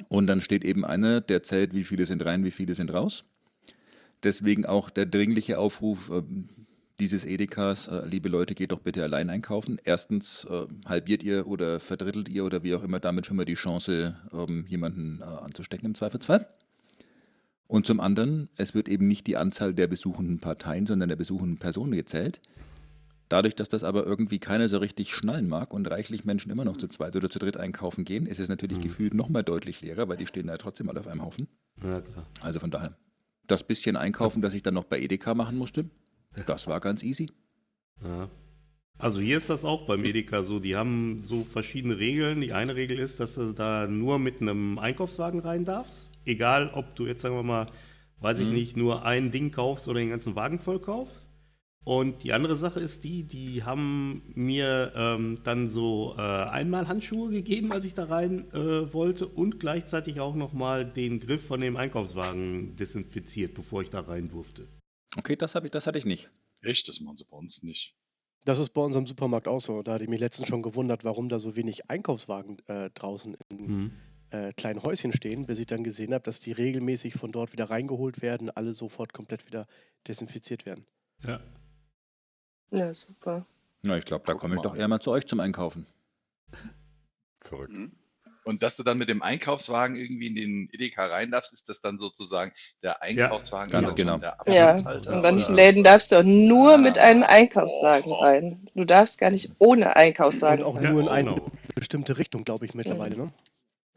Und 0.09 0.27
dann 0.27 0.41
steht 0.41 0.65
eben 0.65 0.85
einer, 0.85 1.21
der 1.21 1.43
zählt, 1.43 1.75
wie 1.75 1.85
viele 1.85 2.07
sind 2.07 2.25
rein, 2.27 2.45
wie 2.45 2.51
viele 2.51 2.75
sind 2.75 2.93
raus. 2.93 3.25
Deswegen 4.23 4.65
auch 4.67 4.91
der 4.91 5.07
dringliche 5.07 5.59
Aufruf 5.59 6.11
ähm, 6.11 6.49
dieses 7.01 7.25
Edekas, 7.27 7.89
äh, 7.89 8.07
liebe 8.07 8.29
Leute, 8.29 8.55
geht 8.55 8.73
doch 8.73 8.79
bitte 8.81 9.03
allein 9.03 9.29
einkaufen. 9.29 9.79
Erstens 9.85 10.47
äh, 10.49 10.67
halbiert 10.87 11.23
ihr 11.23 11.47
oder 11.47 11.81
verdrittelt 11.81 12.29
ihr 12.29 12.45
oder 12.45 12.63
wie 12.63 12.75
auch 12.75 12.83
immer 12.85 13.01
damit 13.01 13.27
schon 13.27 13.37
mal 13.37 13.45
die 13.45 13.55
Chance, 13.55 14.17
ähm, 14.33 14.65
jemanden 14.69 15.21
äh, 15.21 15.25
anzustecken 15.25 15.87
im 15.87 15.95
Zweifelsfall. 15.95 16.47
Und 17.67 17.87
zum 17.87 18.01
anderen, 18.01 18.49
es 18.57 18.75
wird 18.75 18.89
eben 18.89 19.09
nicht 19.09 19.27
die 19.27 19.37
Anzahl 19.37 19.75
der 19.75 19.87
besuchenden 19.87 20.39
Parteien, 20.39 20.87
sondern 20.87 21.09
der 21.09 21.17
besuchenden 21.17 21.59
Personen 21.59 21.93
gezählt. 21.93 22.41
Dadurch, 23.31 23.55
dass 23.55 23.69
das 23.69 23.85
aber 23.85 24.05
irgendwie 24.05 24.39
keiner 24.39 24.69
so 24.69 24.79
richtig 24.79 25.15
schnallen 25.15 25.49
mag 25.49 25.73
und 25.73 25.91
reichlich 25.91 26.25
Menschen 26.25 26.51
immer 26.53 26.65
noch 26.65 26.77
zu 26.77 26.89
zweit 26.89 27.17
oder 27.17 27.31
zu 27.31 27.39
dritt 27.39 27.57
einkaufen 27.57 28.05
gehen, 28.05 28.27
ist 28.27 28.39
es 28.39 28.49
natürlich 28.51 28.79
Mhm. 28.79 28.83
gefühlt 28.83 29.15
noch 29.15 29.31
mal 29.31 29.43
deutlich 29.43 29.81
leerer, 29.81 30.09
weil 30.09 30.19
die 30.19 30.27
stehen 30.27 30.47
da 30.47 30.57
trotzdem 30.59 30.91
alle 30.91 31.01
auf 31.01 31.07
einem 31.09 31.25
Haufen. 31.25 31.49
Ja, 31.83 32.01
klar. 32.03 32.27
Also 32.43 32.61
von 32.61 32.71
daher, 32.71 32.97
das 33.47 33.65
bisschen 33.65 33.97
Einkaufen, 33.97 34.43
das 34.43 34.53
ich 34.55 34.63
dann 34.63 34.75
noch 34.75 34.85
bei 34.85 35.01
Edeka 35.01 35.35
machen 35.35 35.57
musste, 35.57 35.87
das 36.47 36.67
war 36.67 36.81
ganz 36.81 37.03
easy. 37.03 37.31
Ja. 38.03 38.29
Also 38.99 39.21
hier 39.21 39.39
ist 39.39 39.51
das 39.51 39.65
auch 39.65 39.87
beim 39.87 40.05
Edeka 40.05 40.43
so. 40.43 40.61
Die 40.61 40.77
haben 40.77 41.21
so 41.23 41.45
verschiedene 41.45 41.99
Regeln. 41.99 42.41
Die 42.41 42.53
eine 42.53 42.77
Regel 42.77 42.99
ist, 42.99 43.19
dass 43.19 43.35
du 43.35 43.53
da 43.53 43.89
nur 43.89 44.19
mit 44.19 44.41
einem 44.41 44.79
Einkaufswagen 44.79 45.41
rein 45.41 45.65
darfst. 45.65 46.11
Egal, 46.25 46.71
ob 46.75 46.95
du 46.97 47.07
jetzt, 47.07 47.23
sagen 47.23 47.35
wir 47.37 47.43
mal, 47.43 47.71
weiß 48.21 48.41
ich 48.41 48.49
Mhm. 48.49 48.55
nicht, 48.55 48.77
nur 48.77 49.05
ein 49.05 49.31
Ding 49.31 49.51
kaufst 49.51 49.89
oder 49.89 50.01
den 50.01 50.11
ganzen 50.11 50.35
Wagen 50.35 50.59
voll 50.59 50.81
kaufst. 50.81 51.29
Und 51.85 52.23
die 52.25 52.33
andere 52.33 52.57
Sache 52.57 52.81
ist 52.81 53.05
die, 53.05 53.25
die 53.25 53.63
haben 53.65 54.23
mir 54.35 54.93
ähm, 54.97 55.39
dann 55.45 55.69
so 55.69 56.15
äh, 56.17 56.23
einmal 56.23 56.89
Handschuhe 56.89 57.29
gegeben, 57.31 57.73
als 57.73 57.85
ich 57.85 57.93
da 57.93 58.05
rein 58.05 58.51
äh, 58.55 58.91
wollte 58.95 59.29
und 59.29 59.61
gleichzeitig 59.61 60.19
auch 60.19 60.35
nochmal 60.35 60.87
den 60.87 61.19
Griff 61.19 61.47
von 61.47 61.61
dem 61.61 61.77
Einkaufswagen 61.77 62.75
desinfiziert, 62.77 63.53
bevor 63.53 63.83
ich 63.83 63.91
da 63.91 64.01
rein 64.01 64.31
durfte. 64.31 64.67
Okay, 65.19 65.37
das, 65.37 65.55
ich, 65.57 65.71
das 65.71 65.87
hatte 65.87 65.99
ich 65.99 66.07
nicht. 66.07 66.31
Echt, 66.63 66.89
das 66.89 67.01
machen 67.01 67.19
sie 67.19 67.27
bei 67.31 67.37
uns 67.37 67.63
nicht. 67.63 67.95
Das 68.47 68.59
ist 68.59 68.71
bei 68.71 68.81
unserem 68.81 69.07
Supermarkt 69.07 69.47
auch 69.47 69.61
so. 69.61 69.83
Da 69.83 69.93
hatte 69.95 70.05
ich 70.05 70.11
mich 70.11 70.21
letztens 70.21 70.49
schon 70.49 70.63
gewundert, 70.63 71.05
warum 71.05 71.29
da 71.29 71.39
so 71.39 71.55
wenig 71.55 71.91
Einkaufswagen 71.91 72.61
äh, 72.67 72.89
draußen 72.95 73.37
in 73.51 73.67
Mhm. 73.67 73.91
Äh, 74.35 74.53
kleinen 74.53 74.83
Häuschen 74.83 75.13
stehen, 75.13 75.47
bis 75.47 75.59
ich 75.61 75.67
dann 75.67 75.85
gesehen 75.85 76.13
habe, 76.13 76.25
dass 76.25 76.41
die 76.41 76.53
regelmäßig 76.53 77.15
von 77.15 77.31
dort 77.33 77.53
wieder 77.53 77.71
reingeholt 77.71 78.21
werden, 78.23 78.51
alle 78.51 78.75
sofort 78.75 79.13
komplett 79.13 79.47
wieder 79.47 79.67
desinfiziert 80.09 80.67
werden. 80.67 80.85
Ja. 81.25 81.41
Ja, 82.71 82.93
super. 82.93 83.47
Na, 83.83 83.97
ich 83.97 84.05
glaube, 84.05 84.25
da 84.27 84.35
komme 84.35 84.57
ich 84.57 84.61
doch 84.63 84.75
eher 84.77 84.89
mal 84.89 85.01
zu 85.01 85.11
euch 85.13 85.27
zum 85.27 85.39
Einkaufen. 85.41 85.87
Verrückt. 87.41 87.73
Mhm. 87.73 87.93
Und 88.47 88.63
dass 88.63 88.77
du 88.77 88.83
dann 88.83 88.99
mit 88.99 89.09
dem 89.09 89.23
Einkaufswagen 89.23 89.97
irgendwie 89.97 90.27
in 90.27 90.35
den 90.35 90.69
Edeka 90.73 91.07
rein 91.07 91.31
darfst, 91.31 91.55
ist 91.55 91.69
das 91.71 91.81
dann 91.81 91.99
sozusagen 91.99 92.53
der 92.83 93.01
Einkaufswagen 93.03 93.71
ganz 93.71 93.87
ist 93.87 93.93
auch 93.93 93.97
genau. 93.97 94.19
der 94.19 94.37
Ja, 94.47 94.73
in 94.73 95.23
manchen? 95.23 95.55
Läden 95.55 95.83
darfst 95.83 96.13
du 96.13 96.17
auch 96.17 96.23
nur 96.25 96.75
Ah. 96.75 96.79
mit 96.79 96.99
einem 96.99 97.23
Einkaufswagen 97.23 98.13
rein. 98.13 98.69
Du 98.75 98.85
darfst 98.85 99.19
gar 99.19 99.31
nicht 99.31 99.51
ohne 99.59 99.97
Einkaufswagen 99.97 100.63
Und 100.65 100.71
auch 100.71 100.77
rein. 100.77 100.93
nur 100.93 101.01
in 101.01 101.07
Ja, 101.07 101.13
eine 101.13 101.31
genau. 101.35 101.51
bestimmte 101.75 102.19
Richtung, 102.19 102.45
glaube 102.45 102.67
ich, 102.67 102.75
mittlerweile. 102.75 103.17
Ne? 103.17 103.33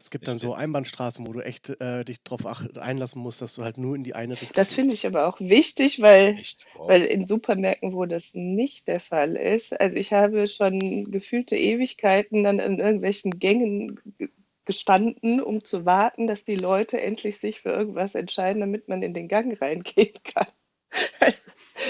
Es 0.00 0.10
gibt 0.10 0.28
dann 0.28 0.38
so. 0.38 0.54
Einbahnstraßen, 0.54 1.26
wo 1.26 1.32
du 1.32 1.40
echt 1.40 1.70
äh, 1.80 2.04
dich 2.04 2.22
darauf 2.22 2.46
einlassen 2.76 3.20
musst, 3.20 3.42
dass 3.42 3.54
du 3.54 3.64
halt 3.64 3.78
nur 3.78 3.96
in 3.96 4.04
die 4.04 4.14
eine 4.14 4.34
Richtung 4.34 4.52
Das 4.54 4.72
finde 4.72 4.94
ich 4.94 5.06
aber 5.06 5.26
auch 5.26 5.40
wichtig, 5.40 6.00
weil? 6.00 6.40
Wow. 6.76 6.88
weil 6.88 7.04
in 7.04 7.26
Supermärkten, 7.26 7.92
wo 7.92 8.06
das 8.06 8.30
nicht 8.34 8.86
der 8.86 9.00
Fall 9.00 9.34
ist, 9.36 9.78
also 9.78 9.96
ich 9.98 10.12
habe 10.12 10.46
schon 10.46 11.10
gefühlte 11.10 11.56
Ewigkeiten 11.56 12.44
dann 12.44 12.60
in 12.60 12.78
irgendwelchen 12.78 13.38
Gängen 13.40 14.00
ge- 14.18 14.30
gestanden, 14.64 15.40
um 15.40 15.64
zu 15.64 15.84
warten, 15.84 16.26
dass 16.28 16.44
die 16.44 16.54
Leute 16.56 17.00
endlich 17.00 17.38
sich 17.38 17.62
für 17.62 17.70
irgendwas 17.70 18.14
entscheiden, 18.14 18.60
damit 18.60 18.86
man 18.88 19.02
in 19.02 19.14
den 19.14 19.26
Gang 19.26 19.60
reingehen 19.60 20.14
kann. 20.24 20.46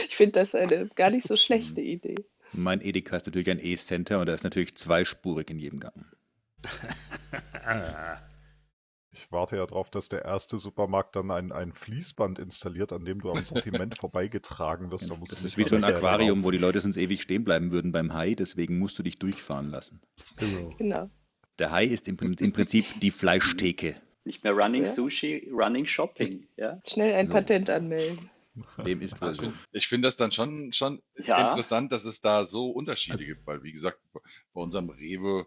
Ich 0.08 0.16
finde 0.16 0.32
das 0.32 0.54
eine 0.54 0.88
gar 0.94 1.10
nicht 1.10 1.26
so 1.26 1.36
schlechte 1.36 1.80
Idee. 1.80 2.14
Mein 2.52 2.80
Edeka 2.80 3.16
ist 3.16 3.26
natürlich 3.26 3.50
ein 3.50 3.58
E-Center 3.60 4.20
und 4.20 4.26
da 4.26 4.34
ist 4.34 4.44
natürlich 4.44 4.76
zweispurig 4.76 5.50
in 5.50 5.58
jedem 5.58 5.80
Gang. 5.80 6.06
Ich 9.10 9.32
warte 9.32 9.56
ja 9.56 9.66
darauf, 9.66 9.90
dass 9.90 10.08
der 10.08 10.24
erste 10.24 10.58
Supermarkt 10.58 11.16
dann 11.16 11.30
ein, 11.32 11.50
ein 11.50 11.72
Fließband 11.72 12.38
installiert, 12.38 12.92
an 12.92 13.04
dem 13.04 13.20
du 13.20 13.30
am 13.32 13.44
Sortiment 13.44 13.96
vorbeigetragen 13.98 14.92
wirst. 14.92 15.10
Da 15.10 15.16
musst 15.16 15.32
Das 15.32 15.40
du 15.40 15.46
ist 15.46 15.56
wie 15.58 15.64
so 15.64 15.74
ein 15.76 15.82
Aquarium, 15.84 16.28
laufen. 16.38 16.44
wo 16.44 16.50
die 16.52 16.58
Leute 16.58 16.80
sonst 16.80 16.96
ewig 16.96 17.22
stehen 17.22 17.42
bleiben 17.42 17.72
würden 17.72 17.90
beim 17.90 18.14
Hai, 18.14 18.34
deswegen 18.34 18.78
musst 18.78 18.98
du 18.98 19.02
dich 19.02 19.18
durchfahren 19.18 19.70
lassen. 19.70 20.00
Genau. 20.36 20.70
Genau. 20.78 21.10
Der 21.58 21.72
Hai 21.72 21.84
ist 21.86 22.06
im, 22.06 22.16
im 22.38 22.52
Prinzip 22.52 22.84
die 23.00 23.10
Fleischtheke. 23.10 23.96
Nicht 24.24 24.44
mehr 24.44 24.52
Running 24.52 24.84
Ja. 24.84 24.92
Sushi, 24.92 25.48
Running 25.52 25.86
Shopping. 25.86 26.46
Ja, 26.56 26.80
Schnell 26.86 27.14
ein 27.14 27.26
So. 27.26 27.32
Patent 27.32 27.70
anmelden. 27.70 28.30
Dem 28.84 29.00
ist 29.00 29.20
wohl 29.20 29.30
Ich 29.32 29.38
finde 29.38 29.80
find 29.88 30.04
das 30.04 30.16
dann 30.16 30.32
schon, 30.32 30.72
schon 30.72 31.02
Ja. 31.24 31.48
interessant, 31.48 31.92
dass 31.92 32.04
es 32.04 32.20
da 32.20 32.44
so 32.46 32.70
Unterschiede 32.70 33.24
gibt, 33.24 33.46
weil 33.46 33.62
wie 33.62 33.72
gesagt, 33.72 33.98
bei 34.12 34.60
unserem 34.60 34.90
Rewe 34.90 35.46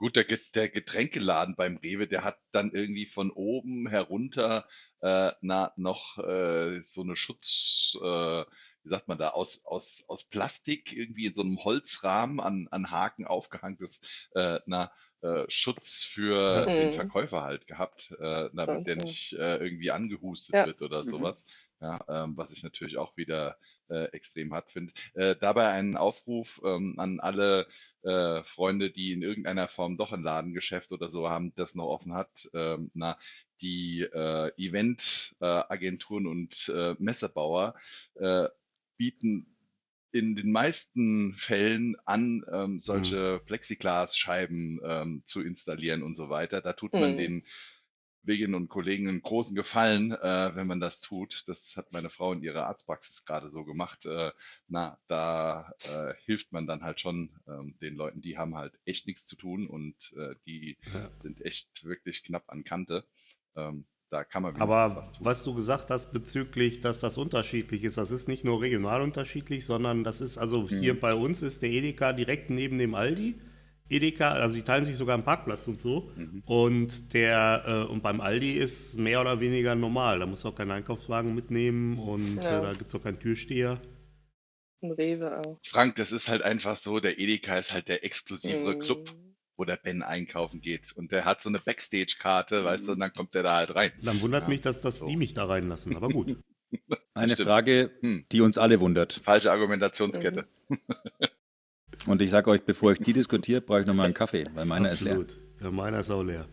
Gut, 0.00 0.16
der, 0.16 0.24
der 0.24 0.70
Getränkeladen 0.70 1.56
beim 1.56 1.76
Rewe, 1.76 2.06
der 2.08 2.24
hat 2.24 2.38
dann 2.52 2.72
irgendwie 2.72 3.04
von 3.04 3.30
oben 3.30 3.86
herunter 3.86 4.66
äh, 5.02 5.32
na, 5.42 5.74
noch 5.76 6.16
äh, 6.18 6.80
so 6.84 7.02
eine 7.02 7.16
Schutz, 7.16 7.98
äh, 8.00 8.44
wie 8.82 8.88
sagt 8.88 9.08
man 9.08 9.18
da, 9.18 9.28
aus, 9.28 9.62
aus, 9.66 10.02
aus 10.08 10.24
Plastik 10.24 10.94
irgendwie 10.94 11.26
in 11.26 11.34
so 11.34 11.42
einem 11.42 11.58
Holzrahmen 11.62 12.40
an, 12.40 12.66
an 12.70 12.90
Haken 12.90 13.26
aufgehangtes 13.26 14.00
äh, 14.34 14.60
na, 14.64 14.90
äh, 15.20 15.44
Schutz 15.48 16.02
für 16.02 16.70
den 16.78 16.90
Mhm. 16.90 16.92
Verkäufer 16.92 17.42
halt 17.42 17.66
gehabt, 17.66 18.10
äh, 18.18 18.48
damit 18.54 18.86
der 18.86 18.96
nicht 18.96 19.34
äh, 19.34 19.58
irgendwie 19.58 19.90
angehustet 19.90 20.56
Ja. 20.56 20.64
wird 20.64 20.80
oder 20.80 21.04
Mhm. 21.04 21.36
Ja, 21.80 21.98
ähm, 22.08 22.36
was 22.36 22.52
ich 22.52 22.62
natürlich 22.62 22.98
auch 22.98 23.16
wieder 23.16 23.56
äh, 23.88 24.04
extrem 24.12 24.52
hart 24.52 24.70
finde. 24.70 24.92
Äh, 25.14 25.34
dabei 25.36 25.68
einen 25.68 25.96
Aufruf 25.96 26.60
ähm, 26.62 26.94
an 26.98 27.20
alle 27.20 27.66
äh, 28.02 28.42
Freunde, 28.44 28.90
die 28.90 29.12
in 29.12 29.22
irgendeiner 29.22 29.66
Form 29.66 29.96
doch 29.96 30.12
ein 30.12 30.22
Ladengeschäft 30.22 30.92
oder 30.92 31.08
so 31.10 31.30
haben, 31.30 31.54
das 31.56 31.74
noch 31.74 31.86
offen 31.86 32.12
hat. 32.12 32.50
Ähm, 32.52 32.90
na, 32.92 33.18
die 33.62 34.02
äh, 34.02 34.50
Eventagenturen 34.58 36.26
und 36.26 36.68
äh, 36.74 36.94
Messebauer 36.98 37.74
äh, 38.16 38.48
bieten 38.98 39.46
in 40.12 40.34
den 40.34 40.50
meisten 40.50 41.34
Fällen 41.34 41.96
an, 42.04 42.44
ähm, 42.52 42.80
solche 42.80 43.40
Plexiglasscheiben 43.46 44.80
ähm, 44.84 45.22
zu 45.24 45.40
installieren 45.42 46.02
und 46.02 46.16
so 46.16 46.28
weiter. 46.28 46.60
Da 46.60 46.72
tut 46.72 46.98
man 46.98 47.12
Mhm. 47.12 47.16
den 47.16 47.46
Kolleginnen 48.24 48.54
und 48.54 48.68
Kollegen 48.68 49.08
einen 49.08 49.22
großen 49.22 49.56
Gefallen, 49.56 50.12
äh, 50.12 50.52
wenn 50.54 50.66
man 50.66 50.80
das 50.80 51.00
tut. 51.00 51.44
Das 51.48 51.76
hat 51.76 51.92
meine 51.92 52.10
Frau 52.10 52.32
in 52.32 52.42
ihrer 52.42 52.66
Arztpraxis 52.66 53.24
gerade 53.24 53.50
so 53.50 53.64
gemacht. 53.64 54.06
Äh, 54.06 54.32
na, 54.68 54.98
da 55.08 55.72
äh, 55.82 56.14
hilft 56.24 56.52
man 56.52 56.66
dann 56.66 56.82
halt 56.82 57.00
schon 57.00 57.30
ähm, 57.48 57.76
den 57.80 57.94
Leuten, 57.94 58.20
die 58.20 58.38
haben 58.38 58.56
halt 58.56 58.78
echt 58.84 59.06
nichts 59.06 59.26
zu 59.26 59.36
tun 59.36 59.66
und 59.68 60.12
äh, 60.16 60.34
die 60.46 60.78
Ja. 60.86 61.10
sind 61.18 61.40
echt 61.42 61.84
wirklich 61.84 62.22
knapp 62.24 62.44
an 62.48 62.64
Kante. 62.64 63.04
Ähm, 63.56 63.86
da 64.10 64.24
kann 64.24 64.42
man 64.42 64.56
Aber 64.58 64.94
was 64.96 65.12
was 65.20 65.42
du 65.44 65.54
gesagt 65.54 65.90
hast 65.90 66.12
bezüglich, 66.12 66.80
dass 66.80 67.00
das 67.00 67.18
unterschiedlich 67.18 67.82
ist, 67.84 67.98
das 67.98 68.10
ist 68.10 68.28
nicht 68.28 68.44
nur 68.44 68.60
regional 68.60 69.00
unterschiedlich, 69.02 69.64
sondern 69.64 70.04
das 70.04 70.20
ist, 70.20 70.38
also 70.38 70.68
hier 70.68 70.98
Mhm. 70.98 71.00
bei 71.00 71.14
uns 71.14 71.42
ist 71.42 71.62
der 71.62 71.70
Edeka 71.70 72.12
direkt 72.12 72.50
neben 72.50 72.78
dem 72.78 72.94
Aldi. 72.94 73.40
Edeka, 73.90 74.32
also 74.32 74.54
die 74.56 74.62
teilen 74.62 74.84
sich 74.84 74.96
sogar 74.96 75.14
einen 75.14 75.24
Parkplatz 75.24 75.66
und 75.68 75.78
so. 75.78 76.10
Mhm. 76.16 76.42
Und 76.46 77.12
der 77.12 77.64
äh, 77.66 77.90
und 77.92 78.02
beim 78.02 78.20
Aldi 78.20 78.52
ist 78.52 78.96
mehr 78.98 79.20
oder 79.20 79.40
weniger 79.40 79.74
normal. 79.74 80.18
Da 80.20 80.26
musst 80.26 80.44
du 80.44 80.48
auch 80.48 80.54
keinen 80.54 80.70
Einkaufswagen 80.70 81.34
mitnehmen 81.34 81.98
und 81.98 82.36
Ja. 82.42 82.58
äh, 82.58 82.62
da 82.62 82.72
gibt 82.72 82.86
es 82.88 82.94
auch 82.94 83.02
keinen 83.02 83.18
Türsteher. 83.20 83.80
Ein 84.82 84.92
Rewe 84.92 85.38
auch. 85.40 85.58
Frank, 85.66 85.96
das 85.96 86.10
ist 86.12 86.28
halt 86.28 86.42
einfach 86.42 86.76
so, 86.76 87.00
der 87.00 87.18
Edeka 87.18 87.58
ist 87.58 87.72
halt 87.74 87.88
der 87.88 88.04
exklusivere 88.04 88.76
Mhm. 88.76 88.78
Club, 88.78 89.14
wo 89.58 89.64
der 89.66 89.76
Ben 89.76 90.02
einkaufen 90.02 90.62
geht. 90.62 90.92
Und 90.96 91.12
der 91.12 91.26
hat 91.26 91.42
so 91.42 91.50
eine 91.50 91.58
Backstage-Karte, 91.58 92.64
weißt 92.64 92.88
du, 92.88 92.92
und 92.92 93.00
dann 93.00 93.12
kommt 93.12 93.34
der 93.34 93.42
da 93.42 93.56
halt 93.56 93.74
rein. 93.74 93.92
Dann 94.02 94.22
wundert 94.22 94.44
Ja, 94.44 94.48
mich, 94.48 94.62
dass 94.62 94.80
das 94.80 95.00
so. 95.00 95.06
die 95.06 95.16
mich 95.16 95.34
da 95.34 95.44
reinlassen. 95.44 95.96
Aber 95.96 96.08
gut. 96.08 96.36
Eine. 97.14 97.36
Frage, 97.36 97.90
Hm. 98.00 98.24
die 98.32 98.40
uns 98.40 98.56
alle 98.56 98.80
wundert. 98.80 99.20
Falsche 99.22 99.50
Argumentationskette. 99.52 100.46
Und 102.06 102.22
ich 102.22 102.30
sage 102.30 102.50
euch, 102.50 102.62
bevor 102.62 102.92
ich 102.92 102.98
die 102.98 103.12
diskutiere, 103.12 103.60
brauche 103.60 103.80
ich 103.82 103.86
nochmal 103.86 104.06
einen 104.06 104.14
Kaffee, 104.14 104.46
weil 104.54 104.64
meiner 104.64 104.90
ist 104.90 105.00
leer. 105.00 105.12
Absolut. 105.18 105.40
Ja, 105.62 105.70
meiner 105.70 106.00
ist 106.00 106.10
auch 106.10 106.22
leer. 106.22 106.46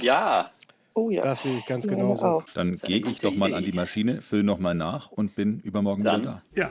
Ja, 0.00 0.50
Oh 0.94 1.08
ja. 1.08 1.22
Das 1.22 1.42
sehe 1.42 1.56
ich 1.56 1.64
ganz 1.64 1.86
Meine 1.86 1.96
genauso. 1.96 2.44
Dann 2.54 2.74
gehe 2.76 2.98
ich 2.98 3.18
doch 3.20 3.34
mal 3.34 3.54
an 3.54 3.62
Idee. 3.62 3.70
die 3.70 3.76
Maschine, 3.76 4.20
fülle 4.20 4.42
nochmal 4.44 4.74
nach 4.74 5.10
und 5.10 5.34
bin 5.34 5.60
übermorgen 5.60 6.04
Dann- 6.04 6.20
wieder 6.20 6.42
Ja, 6.54 6.70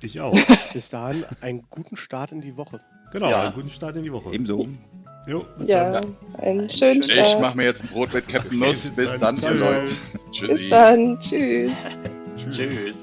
ich 0.00 0.20
auch. 0.20 0.34
Bis 0.72 0.88
dahin 0.88 1.24
einen 1.42 1.62
guten 1.70 1.94
Start 1.96 2.32
in 2.32 2.40
die 2.40 2.56
Woche. 2.56 2.80
Genau, 3.12 3.30
Ja. 3.30 3.42
einen 3.44 3.54
guten 3.54 3.70
Start 3.70 3.94
in 3.96 4.02
die 4.02 4.12
Woche. 4.12 4.30
da. 4.30 4.34
Ebenso. 4.34 4.66
Jo, 5.28 5.44
bis 5.58 5.68
Ja, 5.68 5.92
dann. 5.92 6.16
einen 6.40 6.68
schönen 6.68 7.02
Ich 7.02 7.10
Ich 7.10 7.18
Start. 7.24 7.40
mache 7.40 7.56
mir 7.56 7.66
jetzt 7.66 7.82
ein 7.84 7.88
Brot 7.90 8.12
mit 8.12 8.26
Captain 8.26 8.58
Nuss. 8.58 8.82
bis 8.82 8.96
Bis 8.96 9.10
dann. 9.20 9.36
dann, 9.40 9.58
Leute. 9.58 9.86
Tschüss. 9.86 10.12
Tschüssi. 10.32 10.56
Bis 10.58 10.70
dann. 10.70 11.20
Tschüss. 11.20 11.72
tschüss. 12.50 13.02